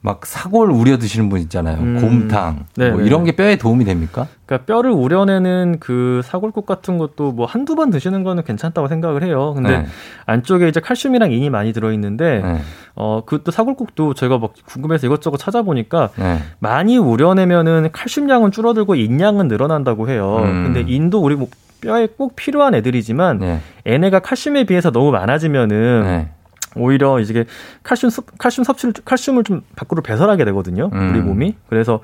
막 0.02 0.26
사골 0.26 0.72
우려 0.72 0.98
드시는 0.98 1.28
분 1.28 1.42
있잖아요. 1.42 1.78
음. 1.78 2.00
곰탕. 2.00 2.66
네, 2.78 2.90
뭐 2.90 3.02
네, 3.02 3.06
이런 3.06 3.24
네. 3.24 3.32
게 3.32 3.36
뼈에 3.36 3.58
도움이 3.58 3.84
됩니까? 3.84 4.28
그러니까 4.46 4.66
뼈를 4.66 4.92
우려내는 4.92 5.78
그 5.82 6.22
사골국 6.24 6.66
같은 6.66 6.98
것도 6.98 7.34
뭐 7.34 7.46
한두 7.46 7.76
번 7.76 7.90
드시는 7.90 8.24
거는 8.24 8.44
괜찮다고 8.44 8.88
생각을 8.88 9.24
해요. 9.24 9.54
근데 9.54 9.80
네. 9.80 9.86
안쪽에 10.26 10.70
이제 10.70 10.80
칼슘이랑 10.80 11.34
인이 11.34 11.50
많이 11.50 11.74
들어 11.74 11.92
있는데 11.92 12.42
네. 12.42 12.62
어 12.96 13.24
그것도 13.26 13.52
사골국도 13.52 14.14
제가 14.14 14.38
막 14.38 14.54
궁금해서 14.66 15.06
이것저것 15.08 15.36
찾아보니까 15.36 16.12
네. 16.18 16.40
많이 16.60 16.98
우려내면은 16.98 17.90
칼슘량은 17.92 18.52
줄어들고 18.52 18.96
인량은 18.96 19.50
늘어난다고 19.50 20.10
해요. 20.10 20.44
음. 20.46 20.74
근데 20.74 20.86
인도 20.92 21.20
우리 21.22 21.36
뭐 21.36 21.50
뼈에 21.82 22.08
꼭 22.08 22.38
필요한 22.38 22.74
애들이지만 22.74 23.60
얘네가 23.86 24.20
칼슘에 24.20 24.64
비해서 24.64 24.92
너무 24.92 25.12
많아지면은 25.12 26.28
오히려 26.76 27.20
이제 27.20 27.46
칼슘 27.84 28.10
칼슘 28.38 28.64
섭취를 28.64 28.94
칼슘을 29.06 29.44
좀 29.44 29.62
밖으로 29.76 30.02
배설하게 30.02 30.46
되거든요. 30.46 30.90
음. 30.94 31.12
우리 31.12 31.22
몸이. 31.22 31.56
그래서 31.70 32.02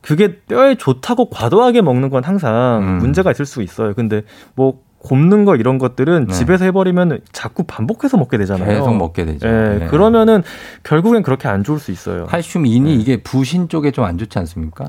그게 0.00 0.40
뼈에 0.40 0.74
좋다고 0.74 1.30
과도하게 1.30 1.80
먹는 1.82 2.10
건 2.10 2.24
항상 2.24 2.80
음. 2.82 2.98
문제가 2.98 3.30
있을 3.30 3.46
수 3.46 3.62
있어요. 3.62 3.94
근데 3.94 4.22
뭐 4.54 4.82
굽는 4.98 5.44
거 5.44 5.54
이런 5.56 5.76
것들은 5.76 6.28
네. 6.28 6.32
집에서 6.32 6.64
해버리면 6.64 7.20
자꾸 7.30 7.64
반복해서 7.64 8.16
먹게 8.16 8.38
되잖아요. 8.38 8.66
계속 8.68 8.96
먹게 8.96 9.26
되죠. 9.26 9.46
네. 9.46 9.78
네. 9.80 9.86
그러면은 9.86 10.42
결국엔 10.82 11.22
그렇게 11.22 11.46
안 11.46 11.62
좋을 11.62 11.78
수 11.78 11.90
있어요. 11.92 12.24
칼슘 12.24 12.64
인이 12.66 12.96
네. 12.96 13.02
이게 13.02 13.22
부신 13.22 13.68
쪽에 13.68 13.90
좀 13.90 14.04
안 14.04 14.16
좋지 14.18 14.38
않습니까? 14.38 14.86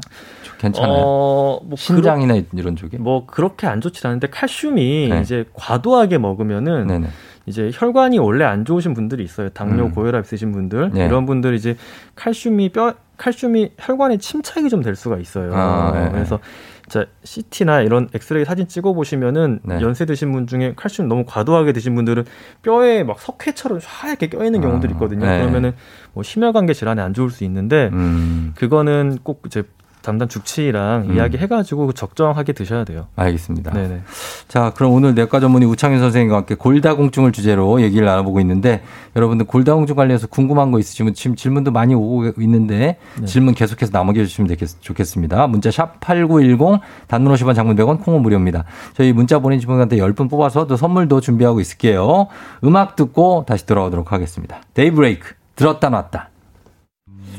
괜찮아요. 0.57 0.93
어, 0.93 1.59
뭐 1.63 1.75
신장이나 1.77 2.33
그러, 2.35 2.45
이런 2.53 2.75
쪽에? 2.77 2.97
뭐 2.97 3.25
그렇게 3.25 3.67
안 3.67 3.81
좋지 3.81 4.05
않은데 4.07 4.27
칼슘이 4.27 5.09
네. 5.11 5.21
이제 5.21 5.45
과도하게 5.53 6.17
먹으면은 6.17 6.87
네네. 6.87 7.07
이제 7.45 7.69
혈관이 7.73 8.17
원래 8.19 8.43
안 8.45 8.65
좋으신 8.65 8.93
분들이 8.93 9.23
있어요. 9.23 9.49
당뇨, 9.49 9.85
음. 9.85 9.91
고혈압 9.91 10.25
있으신 10.25 10.51
분들 10.51 10.91
네. 10.93 11.05
이런 11.05 11.25
분들 11.25 11.53
이제 11.53 11.75
칼슘이 12.15 12.69
뼈 12.69 12.93
칼슘이 13.17 13.73
혈관에 13.79 14.17
침착이 14.17 14.69
좀 14.69 14.81
될 14.81 14.95
수가 14.95 15.17
있어요. 15.17 15.53
아, 15.55 15.91
네. 15.93 16.09
그래서 16.11 16.39
자 16.87 17.05
CT나 17.23 17.81
이런 17.81 18.09
엑스레이 18.13 18.45
사진 18.45 18.67
찍어 18.67 18.93
보시면은 18.93 19.59
네. 19.63 19.79
연세 19.81 20.05
드신 20.05 20.31
분 20.31 20.47
중에 20.47 20.73
칼슘 20.75 21.07
너무 21.07 21.23
과도하게 21.25 21.71
드신 21.73 21.95
분들은 21.95 22.25
뼈에 22.61 23.03
막 23.03 23.19
석회처럼 23.19 23.79
하얗게 23.83 24.27
껴 24.29 24.43
있는 24.43 24.61
경우들이 24.61 24.91
아, 24.91 24.95
있거든요. 24.95 25.25
네. 25.25 25.39
그러면은 25.39 25.73
뭐 26.13 26.23
심혈관계 26.23 26.73
질환에 26.73 27.01
안 27.01 27.13
좋을 27.13 27.29
수 27.29 27.43
있는데 27.43 27.89
음. 27.93 28.53
그거는 28.55 29.19
꼭 29.23 29.43
이제 29.45 29.63
담당 30.05 30.27
주치의랑 30.27 31.07
음. 31.09 31.15
이야기해가지고 31.15 31.93
적정하게 31.93 32.53
드셔야 32.53 32.83
돼요. 32.83 33.07
알겠습니다. 33.15 33.73
네네. 33.73 34.01
자, 34.47 34.71
그럼 34.75 34.93
오늘 34.93 35.15
내과 35.15 35.39
전문의 35.39 35.67
우창윤 35.67 35.99
선생님과 35.99 36.37
함께 36.37 36.55
골다공증을 36.55 37.31
주제로 37.31 37.81
얘기를 37.81 38.05
나눠보고 38.05 38.39
있는데 38.41 38.83
여러분들 39.15 39.47
골다공증 39.47 39.95
관련해서 39.95 40.27
궁금한 40.27 40.71
거 40.71 40.79
있으시면 40.79 41.15
지금 41.15 41.35
질문도 41.35 41.71
많이 41.71 41.95
오고 41.95 42.33
있는데 42.39 42.97
네. 43.19 43.25
질문 43.25 43.55
계속해서 43.55 43.91
남겨주시면 43.91 44.55
좋겠습니다. 44.81 45.47
문자 45.47 45.71
샵 45.71 45.99
8910 45.99 46.81
단문 47.07 47.33
50원 47.33 47.55
장문 47.55 47.75
100원 47.75 48.03
콩은 48.03 48.21
무료입니다. 48.21 48.65
저희 48.93 49.11
문자 49.11 49.39
보내주신 49.39 49.67
분한테 49.67 49.97
10분 49.97 50.29
뽑아서 50.29 50.67
또 50.67 50.77
선물도 50.77 51.21
준비하고 51.21 51.59
있을게요. 51.59 52.27
음악 52.63 52.95
듣고 52.95 53.45
다시 53.47 53.65
돌아오도록 53.65 54.11
하겠습니다. 54.11 54.61
데이브레이크 54.75 55.33
들었다 55.55 55.89
놨다. 55.89 56.29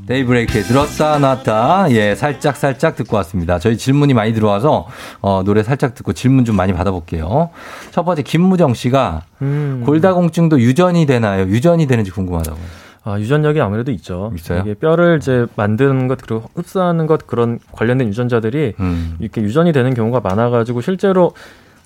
데이브레이크에 0.07 0.63
들었다 0.63 1.19
놨다 1.19 1.91
예 1.91 2.15
살짝 2.15 2.57
살짝 2.57 2.97
듣고 2.97 3.17
왔습니다. 3.17 3.59
저희 3.59 3.77
질문이 3.77 4.15
많이 4.15 4.33
들어와서 4.33 4.87
어, 5.21 5.43
노래 5.45 5.63
살짝 5.63 5.95
듣고 5.95 6.13
질문 6.13 6.45
좀 6.45 6.57
많이 6.57 6.73
받아볼게요. 6.73 7.51
첫 7.91 8.05
번째 8.05 8.23
김무정 8.23 8.75
씨가 8.75 9.23
음. 9.43 9.83
골다공증도 9.85 10.61
유전이 10.61 11.07
되나요? 11.07 11.45
유전이 11.47 11.87
되는지 11.87 12.11
궁금하다고. 12.11 12.59
아, 13.05 13.21
유전력이 13.21 13.61
아무래도 13.61 13.93
있죠. 13.93 14.33
있어요? 14.35 14.63
이게 14.63 14.75
뼈를 14.75 15.19
이제 15.19 15.47
만드는 15.55 16.09
것 16.09 16.19
그리고 16.21 16.43
흡수하는 16.57 17.07
것 17.07 17.27
그런 17.29 17.61
관련된 17.71 18.09
유전자들이 18.09 18.75
음. 18.81 19.17
이렇게 19.21 19.43
유전이 19.43 19.73
되는 19.73 19.95
경우가 19.95 20.21
많아가지고 20.21 20.81
실제로 20.81 21.33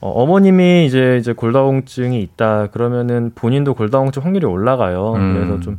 어, 0.00 0.10
어머님이 0.10 0.86
이제 0.86 1.18
이제 1.20 1.34
골다공증이 1.34 2.22
있다 2.22 2.68
그러면은 2.68 3.32
본인도 3.34 3.74
골다공증 3.74 4.24
확률이 4.24 4.46
올라가요. 4.46 5.12
음. 5.14 5.34
그래서 5.34 5.60
좀 5.60 5.78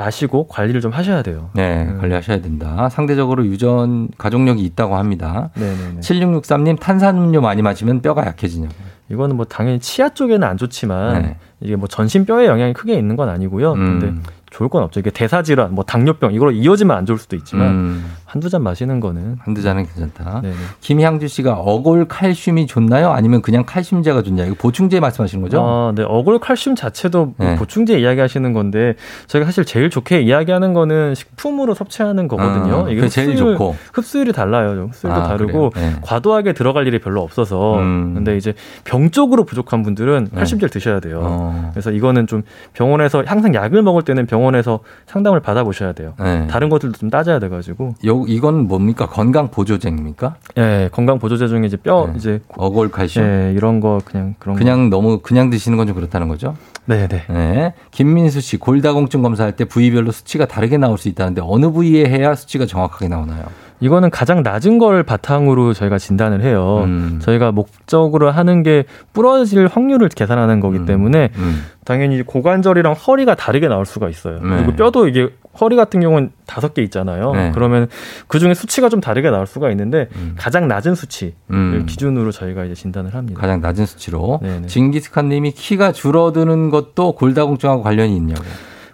아시고 0.00 0.46
관리를 0.48 0.80
좀 0.80 0.92
하셔야 0.92 1.22
돼요. 1.22 1.50
네, 1.54 1.86
음. 1.86 1.98
관리하셔야 2.00 2.40
된다. 2.40 2.88
상대적으로 2.88 3.46
유전 3.46 4.08
가족력이 4.18 4.62
있다고 4.64 4.96
합니다. 4.96 5.50
네네네. 5.54 6.00
7663님 6.00 6.78
탄산음료 6.80 7.40
많이 7.40 7.62
마시면 7.62 8.00
뼈가 8.02 8.26
약해지냐고. 8.26 8.74
이거는 9.10 9.36
뭐 9.36 9.44
당연히 9.44 9.80
치아 9.80 10.08
쪽에는 10.08 10.46
안 10.46 10.56
좋지만 10.56 11.22
네. 11.22 11.36
이게 11.60 11.76
뭐 11.76 11.88
전신 11.88 12.24
뼈에 12.24 12.46
영향이 12.46 12.72
크게 12.72 12.94
있는 12.94 13.16
건 13.16 13.28
아니고요. 13.28 13.72
음. 13.72 13.98
근데 14.00 14.30
좋을 14.50 14.68
건 14.68 14.82
없죠. 14.82 14.98
이게 14.98 15.10
대사질환, 15.10 15.74
뭐 15.74 15.84
당뇨병 15.84 16.34
이걸로 16.34 16.50
이어지면 16.50 16.96
안 16.96 17.06
좋을 17.06 17.18
수도 17.18 17.36
있지만 17.36 17.68
음. 17.68 18.04
한두 18.24 18.48
잔 18.50 18.62
마시는 18.64 18.98
거는 18.98 19.36
한두 19.40 19.62
잔은 19.62 19.86
괜찮다. 19.86 20.40
네네. 20.42 20.54
김향주 20.80 21.28
씨가 21.28 21.54
어골 21.54 22.08
칼슘이 22.08 22.66
좋나요? 22.66 23.10
아니면 23.10 23.42
그냥 23.42 23.64
칼슘제가 23.64 24.22
좋냐? 24.22 24.46
이거 24.46 24.56
보충제 24.58 24.98
말씀하시는 24.98 25.42
거죠? 25.42 25.62
아, 25.62 25.92
네. 25.94 26.02
어골 26.02 26.40
칼슘 26.40 26.74
자체도 26.74 27.34
네. 27.38 27.56
보충제 27.56 28.00
이야기하시는 28.00 28.52
건데 28.52 28.94
저희가 29.28 29.46
사실 29.46 29.64
제일 29.64 29.88
좋게 29.88 30.20
이야기하는 30.22 30.74
거는 30.74 31.14
식품으로 31.14 31.74
섭취하는 31.74 32.26
거거든요. 32.26 32.86
아, 32.86 32.90
이게 32.90 33.08
제일 33.08 33.36
좋고 33.36 33.76
흡수율이 33.92 34.32
달라요. 34.32 34.88
흡수율도 34.88 35.20
아, 35.20 35.28
다르고 35.28 35.70
네. 35.76 35.94
과도하게 36.02 36.54
들어갈 36.54 36.88
일이 36.88 36.98
별로 36.98 37.22
없어서 37.22 37.78
음. 37.78 38.14
근데 38.14 38.36
이제 38.36 38.54
병적으로 38.82 39.44
부족한 39.44 39.84
분들은 39.84 40.28
네. 40.32 40.36
칼슘제를 40.36 40.70
드셔야 40.70 40.98
돼요. 40.98 41.20
어. 41.22 41.70
그래서 41.72 41.92
이거는 41.92 42.26
좀 42.26 42.42
병원에서 42.72 43.22
항상 43.24 43.54
약을 43.54 43.82
먹을 43.82 44.02
때는 44.02 44.26
병 44.26 44.39
원에서 44.40 44.80
상담을 45.06 45.40
받아보셔야 45.40 45.92
돼요. 45.92 46.14
네. 46.18 46.46
다른 46.46 46.68
것들도 46.68 46.98
좀 46.98 47.10
따져야 47.10 47.38
돼가지고. 47.38 47.94
요 48.06 48.24
이건 48.26 48.66
뭡니까? 48.68 49.06
건강 49.06 49.50
보조제입니까? 49.50 50.36
네, 50.56 50.88
건강 50.92 51.18
보조제 51.18 51.48
중에 51.48 51.66
이제 51.66 51.76
뼈 51.76 52.06
네. 52.06 52.14
이제 52.16 52.40
어골 52.56 52.90
칼슘 52.90 53.22
네, 53.22 53.52
이런 53.56 53.80
거 53.80 54.00
그냥 54.04 54.34
그런 54.38 54.56
그냥 54.56 54.90
거. 54.90 54.96
너무 54.96 55.18
그냥 55.20 55.50
드시는 55.50 55.76
건 55.76 55.86
좀 55.86 55.94
그렇다는 55.96 56.28
거죠? 56.28 56.54
네, 56.86 57.08
네. 57.08 57.24
네. 57.28 57.74
김민수 57.90 58.40
씨 58.40 58.56
골다공증 58.56 59.22
검사할 59.22 59.56
때 59.56 59.64
부위별로 59.64 60.12
수치가 60.12 60.46
다르게 60.46 60.76
나올 60.78 60.98
수 60.98 61.08
있다는데 61.08 61.40
어느 61.44 61.70
부위에 61.70 62.04
해야 62.06 62.34
수치가 62.34 62.66
정확하게 62.66 63.08
나오나요? 63.08 63.44
이거는 63.80 64.10
가장 64.10 64.42
낮은 64.42 64.78
걸 64.78 65.02
바탕으로 65.02 65.72
저희가 65.72 65.98
진단을 65.98 66.42
해요. 66.42 66.82
음. 66.84 67.18
저희가 67.22 67.50
목적으로 67.50 68.30
하는 68.30 68.62
게 68.62 68.84
부러질 69.12 69.66
확률을 69.66 70.08
계산하는 70.08 70.60
거기 70.60 70.78
음. 70.78 70.86
때문에 70.86 71.30
음. 71.36 71.64
당연히 71.84 72.22
고관절이랑 72.22 72.92
허리가 72.92 73.34
다르게 73.34 73.68
나올 73.68 73.86
수가 73.86 74.08
있어요. 74.08 74.38
네. 74.42 74.56
그리고 74.56 74.72
뼈도 74.76 75.08
이게 75.08 75.30
허리 75.60 75.76
같은 75.76 76.00
경우는 76.00 76.30
다섯 76.46 76.74
개 76.74 76.82
있잖아요. 76.82 77.32
네. 77.32 77.50
그러면 77.54 77.88
그 78.28 78.38
중에 78.38 78.54
수치가 78.54 78.88
좀 78.88 79.00
다르게 79.00 79.30
나올 79.30 79.46
수가 79.46 79.70
있는데 79.70 80.08
음. 80.16 80.34
가장 80.36 80.68
낮은 80.68 80.94
수치를 80.94 81.32
음. 81.50 81.86
기준으로 81.88 82.30
저희가 82.32 82.64
이제 82.64 82.74
진단을 82.74 83.14
합니다. 83.14 83.40
가장 83.40 83.60
낮은 83.60 83.86
수치로. 83.86 84.40
네네. 84.42 84.66
징기스칸님이 84.66 85.52
키가 85.52 85.92
줄어드는 85.92 86.70
것도 86.70 87.12
골다공증하고 87.12 87.82
관련이 87.82 88.14
있냐고. 88.14 88.42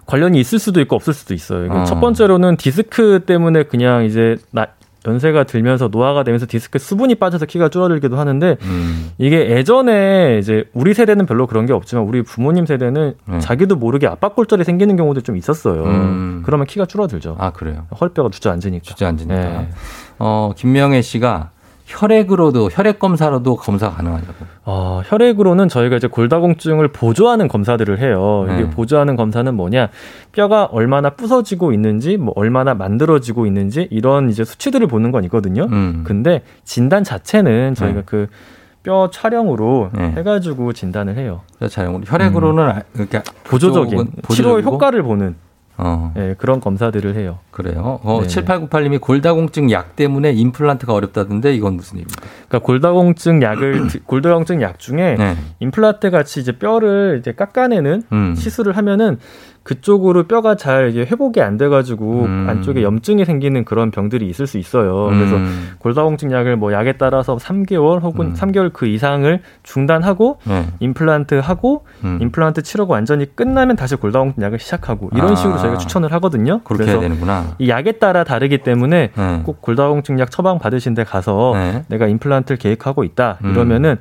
관련이 0.07 0.39
있을 0.39 0.57
수도 0.57 0.79
있고 0.81 0.95
없을 0.95 1.13
수도 1.13 1.33
있어요. 1.33 1.69
어. 1.69 1.83
첫 1.83 1.99
번째로는 1.99 2.55
디스크 2.55 3.23
때문에 3.25 3.63
그냥 3.63 4.05
이제 4.05 4.37
나, 4.51 4.67
연세가 5.07 5.45
들면서 5.45 5.87
노화가 5.87 6.23
되면서 6.23 6.45
디스크 6.47 6.77
수분이 6.79 7.15
빠져서 7.15 7.45
키가 7.45 7.69
줄어들기도 7.69 8.17
하는데 8.17 8.57
음. 8.61 9.11
이게 9.17 9.49
예전에 9.49 10.37
이제 10.39 10.65
우리 10.73 10.93
세대는 10.93 11.25
별로 11.25 11.47
그런 11.47 11.65
게 11.65 11.73
없지만 11.73 12.03
우리 12.05 12.21
부모님 12.21 12.65
세대는 12.65 13.13
네. 13.25 13.39
자기도 13.39 13.75
모르게 13.77 14.07
압박골절이 14.07 14.63
생기는 14.63 14.95
경우도 14.97 15.21
좀 15.21 15.37
있었어요. 15.37 15.83
음. 15.83 16.43
그러면 16.45 16.67
키가 16.67 16.85
줄어들죠. 16.85 17.37
아 17.39 17.51
그래요. 17.51 17.87
허리뼈가 17.99 18.29
주저앉으니까. 18.29 18.83
주저앉으니까. 18.83 19.35
네. 19.35 19.69
어 20.19 20.51
김명애 20.55 21.01
씨가 21.01 21.51
혈액으로도 21.87 22.69
혈액 22.71 22.99
검사로도 22.99 23.55
검사 23.55 23.89
가능하냐고. 23.89 24.33
어, 24.65 25.01
혈액으로는 25.05 25.69
저희가 25.69 25.95
이제 25.95 26.07
골다공증을 26.07 26.89
보조하는 26.89 27.47
검사들을 27.47 27.99
해요. 27.99 28.45
이게 28.49 28.63
네. 28.63 28.69
보조하는 28.69 29.15
검사는 29.15 29.51
뭐냐? 29.53 29.87
뼈가 30.33 30.65
얼마나 30.65 31.11
부서지고 31.11 31.71
있는지, 31.71 32.17
뭐 32.17 32.33
얼마나 32.35 32.73
만들어지고 32.73 33.45
있는지 33.45 33.87
이런 33.89 34.29
이제 34.29 34.43
수치들을 34.43 34.85
보는 34.87 35.11
건 35.11 35.23
있거든요. 35.25 35.63
음. 35.71 36.03
근데 36.05 36.41
진단 36.65 37.05
자체는 37.05 37.73
저희가 37.73 38.01
네. 38.01 38.27
그뼈 38.83 39.09
촬영으로 39.09 39.89
네. 39.93 40.11
해가지고 40.17 40.73
진단을 40.73 41.15
해요. 41.15 41.41
뼈 41.57 41.69
촬영으로 41.69 42.03
혈액으로는 42.05 42.65
음. 42.67 42.81
이렇게 42.95 43.21
보조적인 43.45 44.07
치료 44.27 44.59
효과를 44.59 45.03
보는 45.03 45.35
어. 45.77 46.11
네, 46.15 46.33
그런 46.37 46.59
검사들을 46.59 47.15
해요. 47.15 47.39
그래요. 47.51 47.99
어, 48.03 48.21
7898님이 48.21 48.99
골다공증 48.99 49.71
약 49.71 49.95
때문에 49.95 50.31
임플란트가 50.31 50.93
어렵다던데 50.93 51.53
이건 51.53 51.75
무슨 51.75 51.97
일입니까? 51.97 52.21
그러니까 52.47 52.59
골다공증 52.59 53.41
약을 53.41 53.87
골다공증 54.05 54.61
약 54.61 54.79
중에 54.79 55.15
네. 55.17 55.35
임플란트 55.59 56.09
같이 56.09 56.39
이제 56.39 56.51
뼈를 56.51 57.17
이제 57.19 57.31
깎아내는 57.31 58.03
음. 58.11 58.35
시술을 58.35 58.75
하면은 58.77 59.19
그쪽으로 59.67 60.23
뼈가 60.23 60.55
잘 60.55 60.91
이게 60.91 61.01
회복이 61.01 61.41
안 61.41 61.57
돼가지고 61.57 62.23
음. 62.23 62.45
안쪽에 62.49 62.83
염증이 62.83 63.25
생기는 63.25 63.65
그런 63.65 63.91
병들이 63.91 64.25
있을 64.29 64.47
수 64.47 64.57
있어요. 64.57 65.07
그래서 65.07 65.35
음. 65.35 65.71
골다공증 65.79 66.31
약을 66.31 66.55
뭐 66.55 66.71
약에 66.71 66.93
따라서 66.93 67.35
3개월 67.35 68.01
혹은 68.01 68.27
음. 68.27 68.33
3개월 68.33 68.71
그 68.71 68.85
이상을 68.87 69.41
중단하고 69.63 70.39
네. 70.45 70.67
임플란트 70.79 71.35
하고 71.35 71.83
음. 72.05 72.17
임플란트 72.21 72.61
치료가 72.61 72.93
완전히 72.93 73.25
끝나면 73.35 73.75
다시 73.75 73.97
골다공증 73.97 74.41
약을 74.41 74.57
시작하고 74.57 75.09
이런 75.13 75.33
아. 75.33 75.35
식으로 75.35 75.57
저희가 75.57 75.77
추천을 75.79 76.13
하거든요. 76.13 76.61
그렇게 76.63 76.89
해야 76.89 77.01
되는구나. 77.01 77.55
이 77.59 77.67
약에 77.67 77.91
따라 77.93 78.23
다르기 78.23 78.59
때문에 78.59 79.11
네. 79.13 79.41
꼭 79.43 79.61
골다공증 79.61 80.17
약 80.21 80.31
처방 80.31 80.59
받으신 80.59 80.93
데 80.93 81.03
가서 81.03 81.51
네. 81.55 81.83
내가 81.89 82.07
임플란트를 82.07 82.57
계획하고 82.57 83.03
있다 83.03 83.39
음. 83.43 83.51
이러면은 83.51 83.97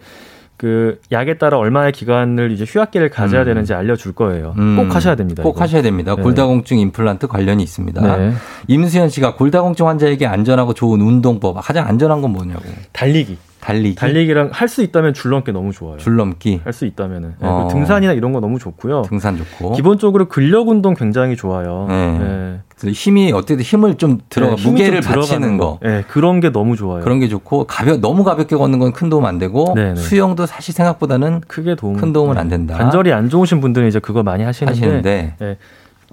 그 0.57 1.01
약에 1.13 1.37
따라 1.39 1.59
얼마의 1.59 1.93
기간을 1.93 2.51
이제 2.51 2.65
휴학기를 2.67 3.11
가져야 3.11 3.43
음. 3.43 3.45
되는지 3.47 3.75
알려줄 3.75 4.15
거예요. 4.15 4.55
음. 4.59 4.77
꼭 4.77 4.95
하셔야 4.95 5.15
됩니다. 5.15 5.43
꼭 5.43 5.57
이거. 5.57 5.63
하셔야 5.63 5.83
됩니다. 5.83 6.15
네. 6.17 6.23
골다공증 6.23 6.79
임플란트 6.79 7.27
관련이 7.27 7.63
있습니다. 7.63 8.17
네. 8.17 8.33
임수현 8.69 9.11
씨가 9.11 9.35
골다공증 9.35 9.87
환자에게 9.87 10.27
안전하고 10.27 10.73
좋은 10.75 11.01
운동법 11.01 11.57
가장 11.63 11.87
안전한 11.87 12.23
건 12.23 12.33
뭐냐고. 12.33 12.65
달리기. 12.93 13.37
달리기. 13.67 13.97
달리기랑 13.97 14.51
할 14.53 14.69
수 14.69 14.83
있다면 14.83 15.13
줄넘기 15.15 15.51
너무 15.53 15.73
좋아요. 15.73 15.97
줄넘기. 15.97 16.61
할 16.63 16.73
수 16.73 16.87
있다면은. 16.87 17.31
네, 17.41 17.47
어. 17.49 17.69
등산이나 17.71 18.13
이런 18.13 18.33
거 18.33 18.39
너무 18.41 18.59
좋고요. 18.61 19.03
등산 19.03 19.37
좋고. 19.37 19.73
기본적으로 19.73 20.29
근력 20.29 20.69
운동 20.69 20.95
굉장히 20.95 21.35
좋아요. 21.37 21.87
네. 21.89 22.19
네. 22.19 22.91
힘이 22.93 23.33
어떻게 23.33 23.61
힘을 23.63 23.97
좀 23.97 24.19
들어가 24.29 24.55
네, 24.55 24.63
무게를 24.69 25.01
받치는 25.01 25.57
거. 25.57 25.79
네, 25.83 26.05
그런 26.09 26.39
게 26.41 26.53
너무 26.53 26.77
좋아요. 26.77 27.03
그런 27.03 27.19
게 27.19 27.27
좋고 27.29 27.65
가벼 27.65 27.97
너무 27.97 28.23
가볍게 28.23 28.55
걷는 28.55 28.79
건 28.79 28.93
큰 28.93 29.09
도움 29.09 29.25
안 29.25 29.39
되고 29.39 29.73
네네. 29.75 29.95
네. 29.95 30.01
수영도 30.01 30.47
사실 30.47 30.73
생각보다는 30.75 31.41
크게 31.49 31.75
도움 31.75 31.97
큰 31.97 32.13
도움은 32.13 32.35
네. 32.35 32.41
안 32.41 32.49
된다. 32.49 32.77
관절이 32.77 33.13
안 33.13 33.29
좋으신 33.29 33.61
분들은 33.61 33.89
이제 33.89 33.99
그거 33.99 34.23
많이 34.23 34.45
하시는데, 34.45 34.79
하시는데 34.79 35.35
네. 35.41 35.57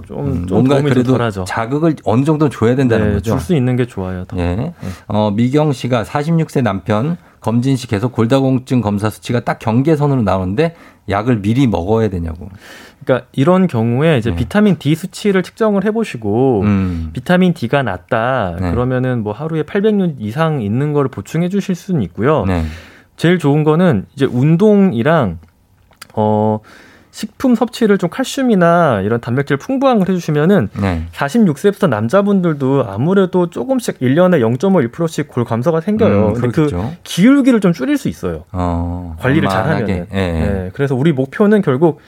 좀, 0.07 0.19
음, 0.25 0.47
좀 0.47 0.55
뭔가 0.65 0.81
그래도 0.81 1.03
덜하죠. 1.03 1.43
자극을 1.43 1.97
어느 2.03 2.23
정도 2.23 2.49
줘야 2.49 2.75
된다는 2.75 3.09
네, 3.09 3.13
거죠. 3.13 3.31
줄 3.31 3.39
수 3.39 3.55
있는 3.55 3.75
게 3.75 3.85
좋아요. 3.85 4.23
더. 4.25 4.37
예. 4.39 4.55
네. 4.55 4.73
어, 5.07 5.29
미경 5.31 5.71
씨가 5.71 6.03
46세 6.03 6.63
남편 6.63 7.17
검진 7.43 7.75
시 7.75 7.87
계속 7.87 8.13
골다공증 8.13 8.81
검사 8.81 9.09
수치가 9.09 9.41
딱 9.41 9.59
경계선으로 9.59 10.23
나오는데 10.23 10.75
약을 11.09 11.41
미리 11.41 11.67
먹어야 11.67 12.07
되냐고. 12.07 12.49
그러니까 13.03 13.27
이런 13.33 13.67
경우에 13.67 14.17
이제 14.17 14.29
네. 14.29 14.37
비타민 14.37 14.77
D 14.79 14.95
수치를 14.95 15.43
측정을 15.43 15.83
해보시고 15.83 16.61
음. 16.61 17.09
비타민 17.11 17.53
D가 17.53 17.83
낮다 17.83 18.55
네. 18.59 18.71
그러면은 18.71 19.23
뭐 19.23 19.33
하루에 19.33 19.63
800유 19.63 20.15
이상 20.19 20.61
있는 20.61 20.93
거를 20.93 21.09
보충해 21.11 21.49
주실 21.49 21.75
수는 21.75 22.01
있고요. 22.03 22.45
네. 22.45 22.63
제일 23.17 23.37
좋은 23.37 23.65
거는 23.65 24.05
이제 24.15 24.25
운동이랑 24.25 25.39
어 26.15 26.59
식품 27.13 27.53
섭취를 27.53 27.99
좀 27.99 28.09
칼슘이나 28.09 29.01
이런 29.01 29.21
단백질 29.21 29.55
풍부한 29.55 29.99
걸 29.99 30.09
해주시면은 30.09 30.69
네. 30.81 31.05
46세부터 31.13 31.87
남자분들도 31.87 32.85
아무래도 32.89 33.51
조금씩 33.51 33.99
1년에 33.99 34.41
0.51%씩 34.57 35.27
골 35.27 35.45
감소가 35.45 35.79
생겨요. 35.79 36.29
음, 36.29 36.33
근데 36.33 36.47
그 36.49 36.71
기울기를 37.03 37.59
좀 37.59 37.71
줄일 37.71 37.99
수 37.99 38.09
있어요. 38.09 38.45
어, 38.51 39.15
관리를 39.19 39.47
잘 39.47 39.63
하면. 39.69 39.89
예. 39.89 40.07
네. 40.11 40.71
그래서 40.73 40.95
우리 40.95 41.13
목표는 41.13 41.61
결국 41.61 41.99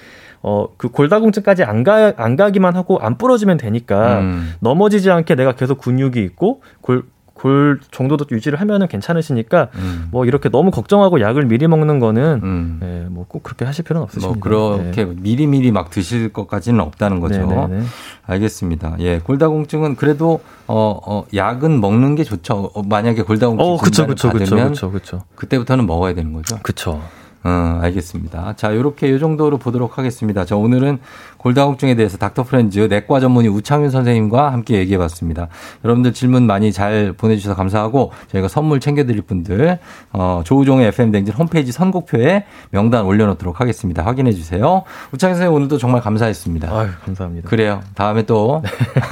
어, 0.41 0.69
그 0.75 0.89
골다공증까지 0.89 1.63
안 1.63 1.83
가, 1.83 2.13
안 2.17 2.35
가기만 2.35 2.75
하고 2.75 2.97
안 2.99 3.19
부러지면 3.19 3.57
되니까 3.57 4.21
음. 4.21 4.53
넘어지지 4.59 5.11
않게 5.11 5.35
내가 5.35 5.51
계속 5.51 5.79
근육이 5.81 6.19
있고 6.23 6.61
골, 6.81 7.03
골 7.35 7.81
정도도 7.91 8.25
유지를 8.31 8.59
하면은 8.61 8.87
괜찮으시니까 8.87 9.67
음. 9.75 10.07
뭐 10.09 10.25
이렇게 10.25 10.47
너무 10.47 10.71
걱정하고 10.71 11.19
약을 11.19 11.45
미리 11.45 11.67
먹는 11.67 11.99
거는 11.99 12.39
음. 12.41 12.77
네, 12.81 13.05
뭐꼭 13.09 13.43
그렇게 13.43 13.65
하실 13.65 13.83
필요는 13.83 14.03
없으십니다. 14.03 14.27
뭐 14.27 14.39
그렇게 14.39 15.03
네. 15.03 15.13
미리 15.17 15.45
미리 15.45 15.69
막 15.71 15.89
드실 15.89 16.31
것까지는 16.31 16.79
없다는 16.79 17.19
거죠. 17.19 17.41
네네네. 17.41 17.67
네, 17.67 17.79
네. 17.79 17.85
알겠습니다. 18.25 18.95
예, 18.99 19.19
골다공증은 19.19 19.97
그래도 19.97 20.39
어, 20.65 20.97
어 21.05 21.25
약은 21.35 21.81
먹는 21.81 22.15
게 22.15 22.23
좋죠. 22.23 22.71
어, 22.73 22.83
만약에 22.83 23.23
골다공증 23.23 23.65
어, 23.65 23.77
그쵸, 23.77 24.07
그쵸, 24.07 24.29
받으면 24.29 24.69
그쵸, 24.69 24.89
그쵸, 24.89 24.91
그쵸. 24.91 25.23
그때부터는 25.35 25.85
먹어야 25.85 26.13
되는 26.13 26.31
거죠. 26.31 26.57
그렇죠. 26.63 27.01
어, 27.45 27.79
알겠습니다. 27.83 28.55
자, 28.55 28.71
이렇게 28.71 29.07
이 29.07 29.19
정도로 29.19 29.59
보도록 29.59 29.99
하겠습니다. 29.99 30.45
자, 30.45 30.55
오늘은 30.55 30.97
골다공증에 31.45 31.93
대해서 31.93 32.17
닥터 32.17 32.41
프렌즈 32.41 32.79
내과 32.79 33.19
전문의 33.19 33.51
우창윤 33.51 33.91
선생님과 33.91 34.51
함께 34.51 34.77
얘기해 34.79 34.97
봤습니다. 34.97 35.47
여러분들 35.83 36.11
질문 36.11 36.47
많이 36.47 36.71
잘 36.71 37.13
보내주셔서 37.13 37.55
감사하고 37.55 38.11
저희가 38.31 38.47
선물 38.47 38.79
챙겨드릴 38.79 39.21
분들, 39.21 39.77
어, 40.11 40.41
조우종의 40.43 40.87
FM댕진 40.87 41.35
홈페이지 41.35 41.71
선곡표에 41.71 42.45
명단 42.71 43.05
올려놓도록 43.05 43.61
하겠습니다. 43.61 44.03
확인해 44.03 44.31
주세요. 44.31 44.81
우창윤 45.13 45.35
선생님 45.35 45.55
오늘도 45.55 45.77
정말 45.77 46.01
감사했습니다. 46.01 46.75
아유, 46.75 46.87
감사합니다. 47.05 47.47
그래요. 47.47 47.81
다음에 47.93 48.23
또. 48.23 48.63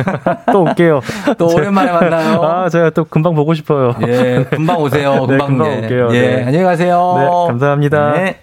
또 0.52 0.64
올게요. 0.64 1.02
또 1.38 1.54
오랜만에 1.54 1.92
만나요. 1.92 2.42
아, 2.42 2.68
제가 2.68 2.90
또 2.90 3.04
금방 3.04 3.36
보고 3.36 3.54
싶어요. 3.54 3.94
예, 4.08 4.44
금방 4.50 4.82
오세요. 4.82 5.28
금방, 5.28 5.38
네, 5.38 5.46
금방 5.46 5.84
올게요. 5.84 6.08
예, 6.14 6.22
네. 6.38 6.44
안녕히 6.46 6.66
가세요. 6.66 7.16
네, 7.20 7.48
감사합니다. 7.52 8.14
네. 8.14 8.40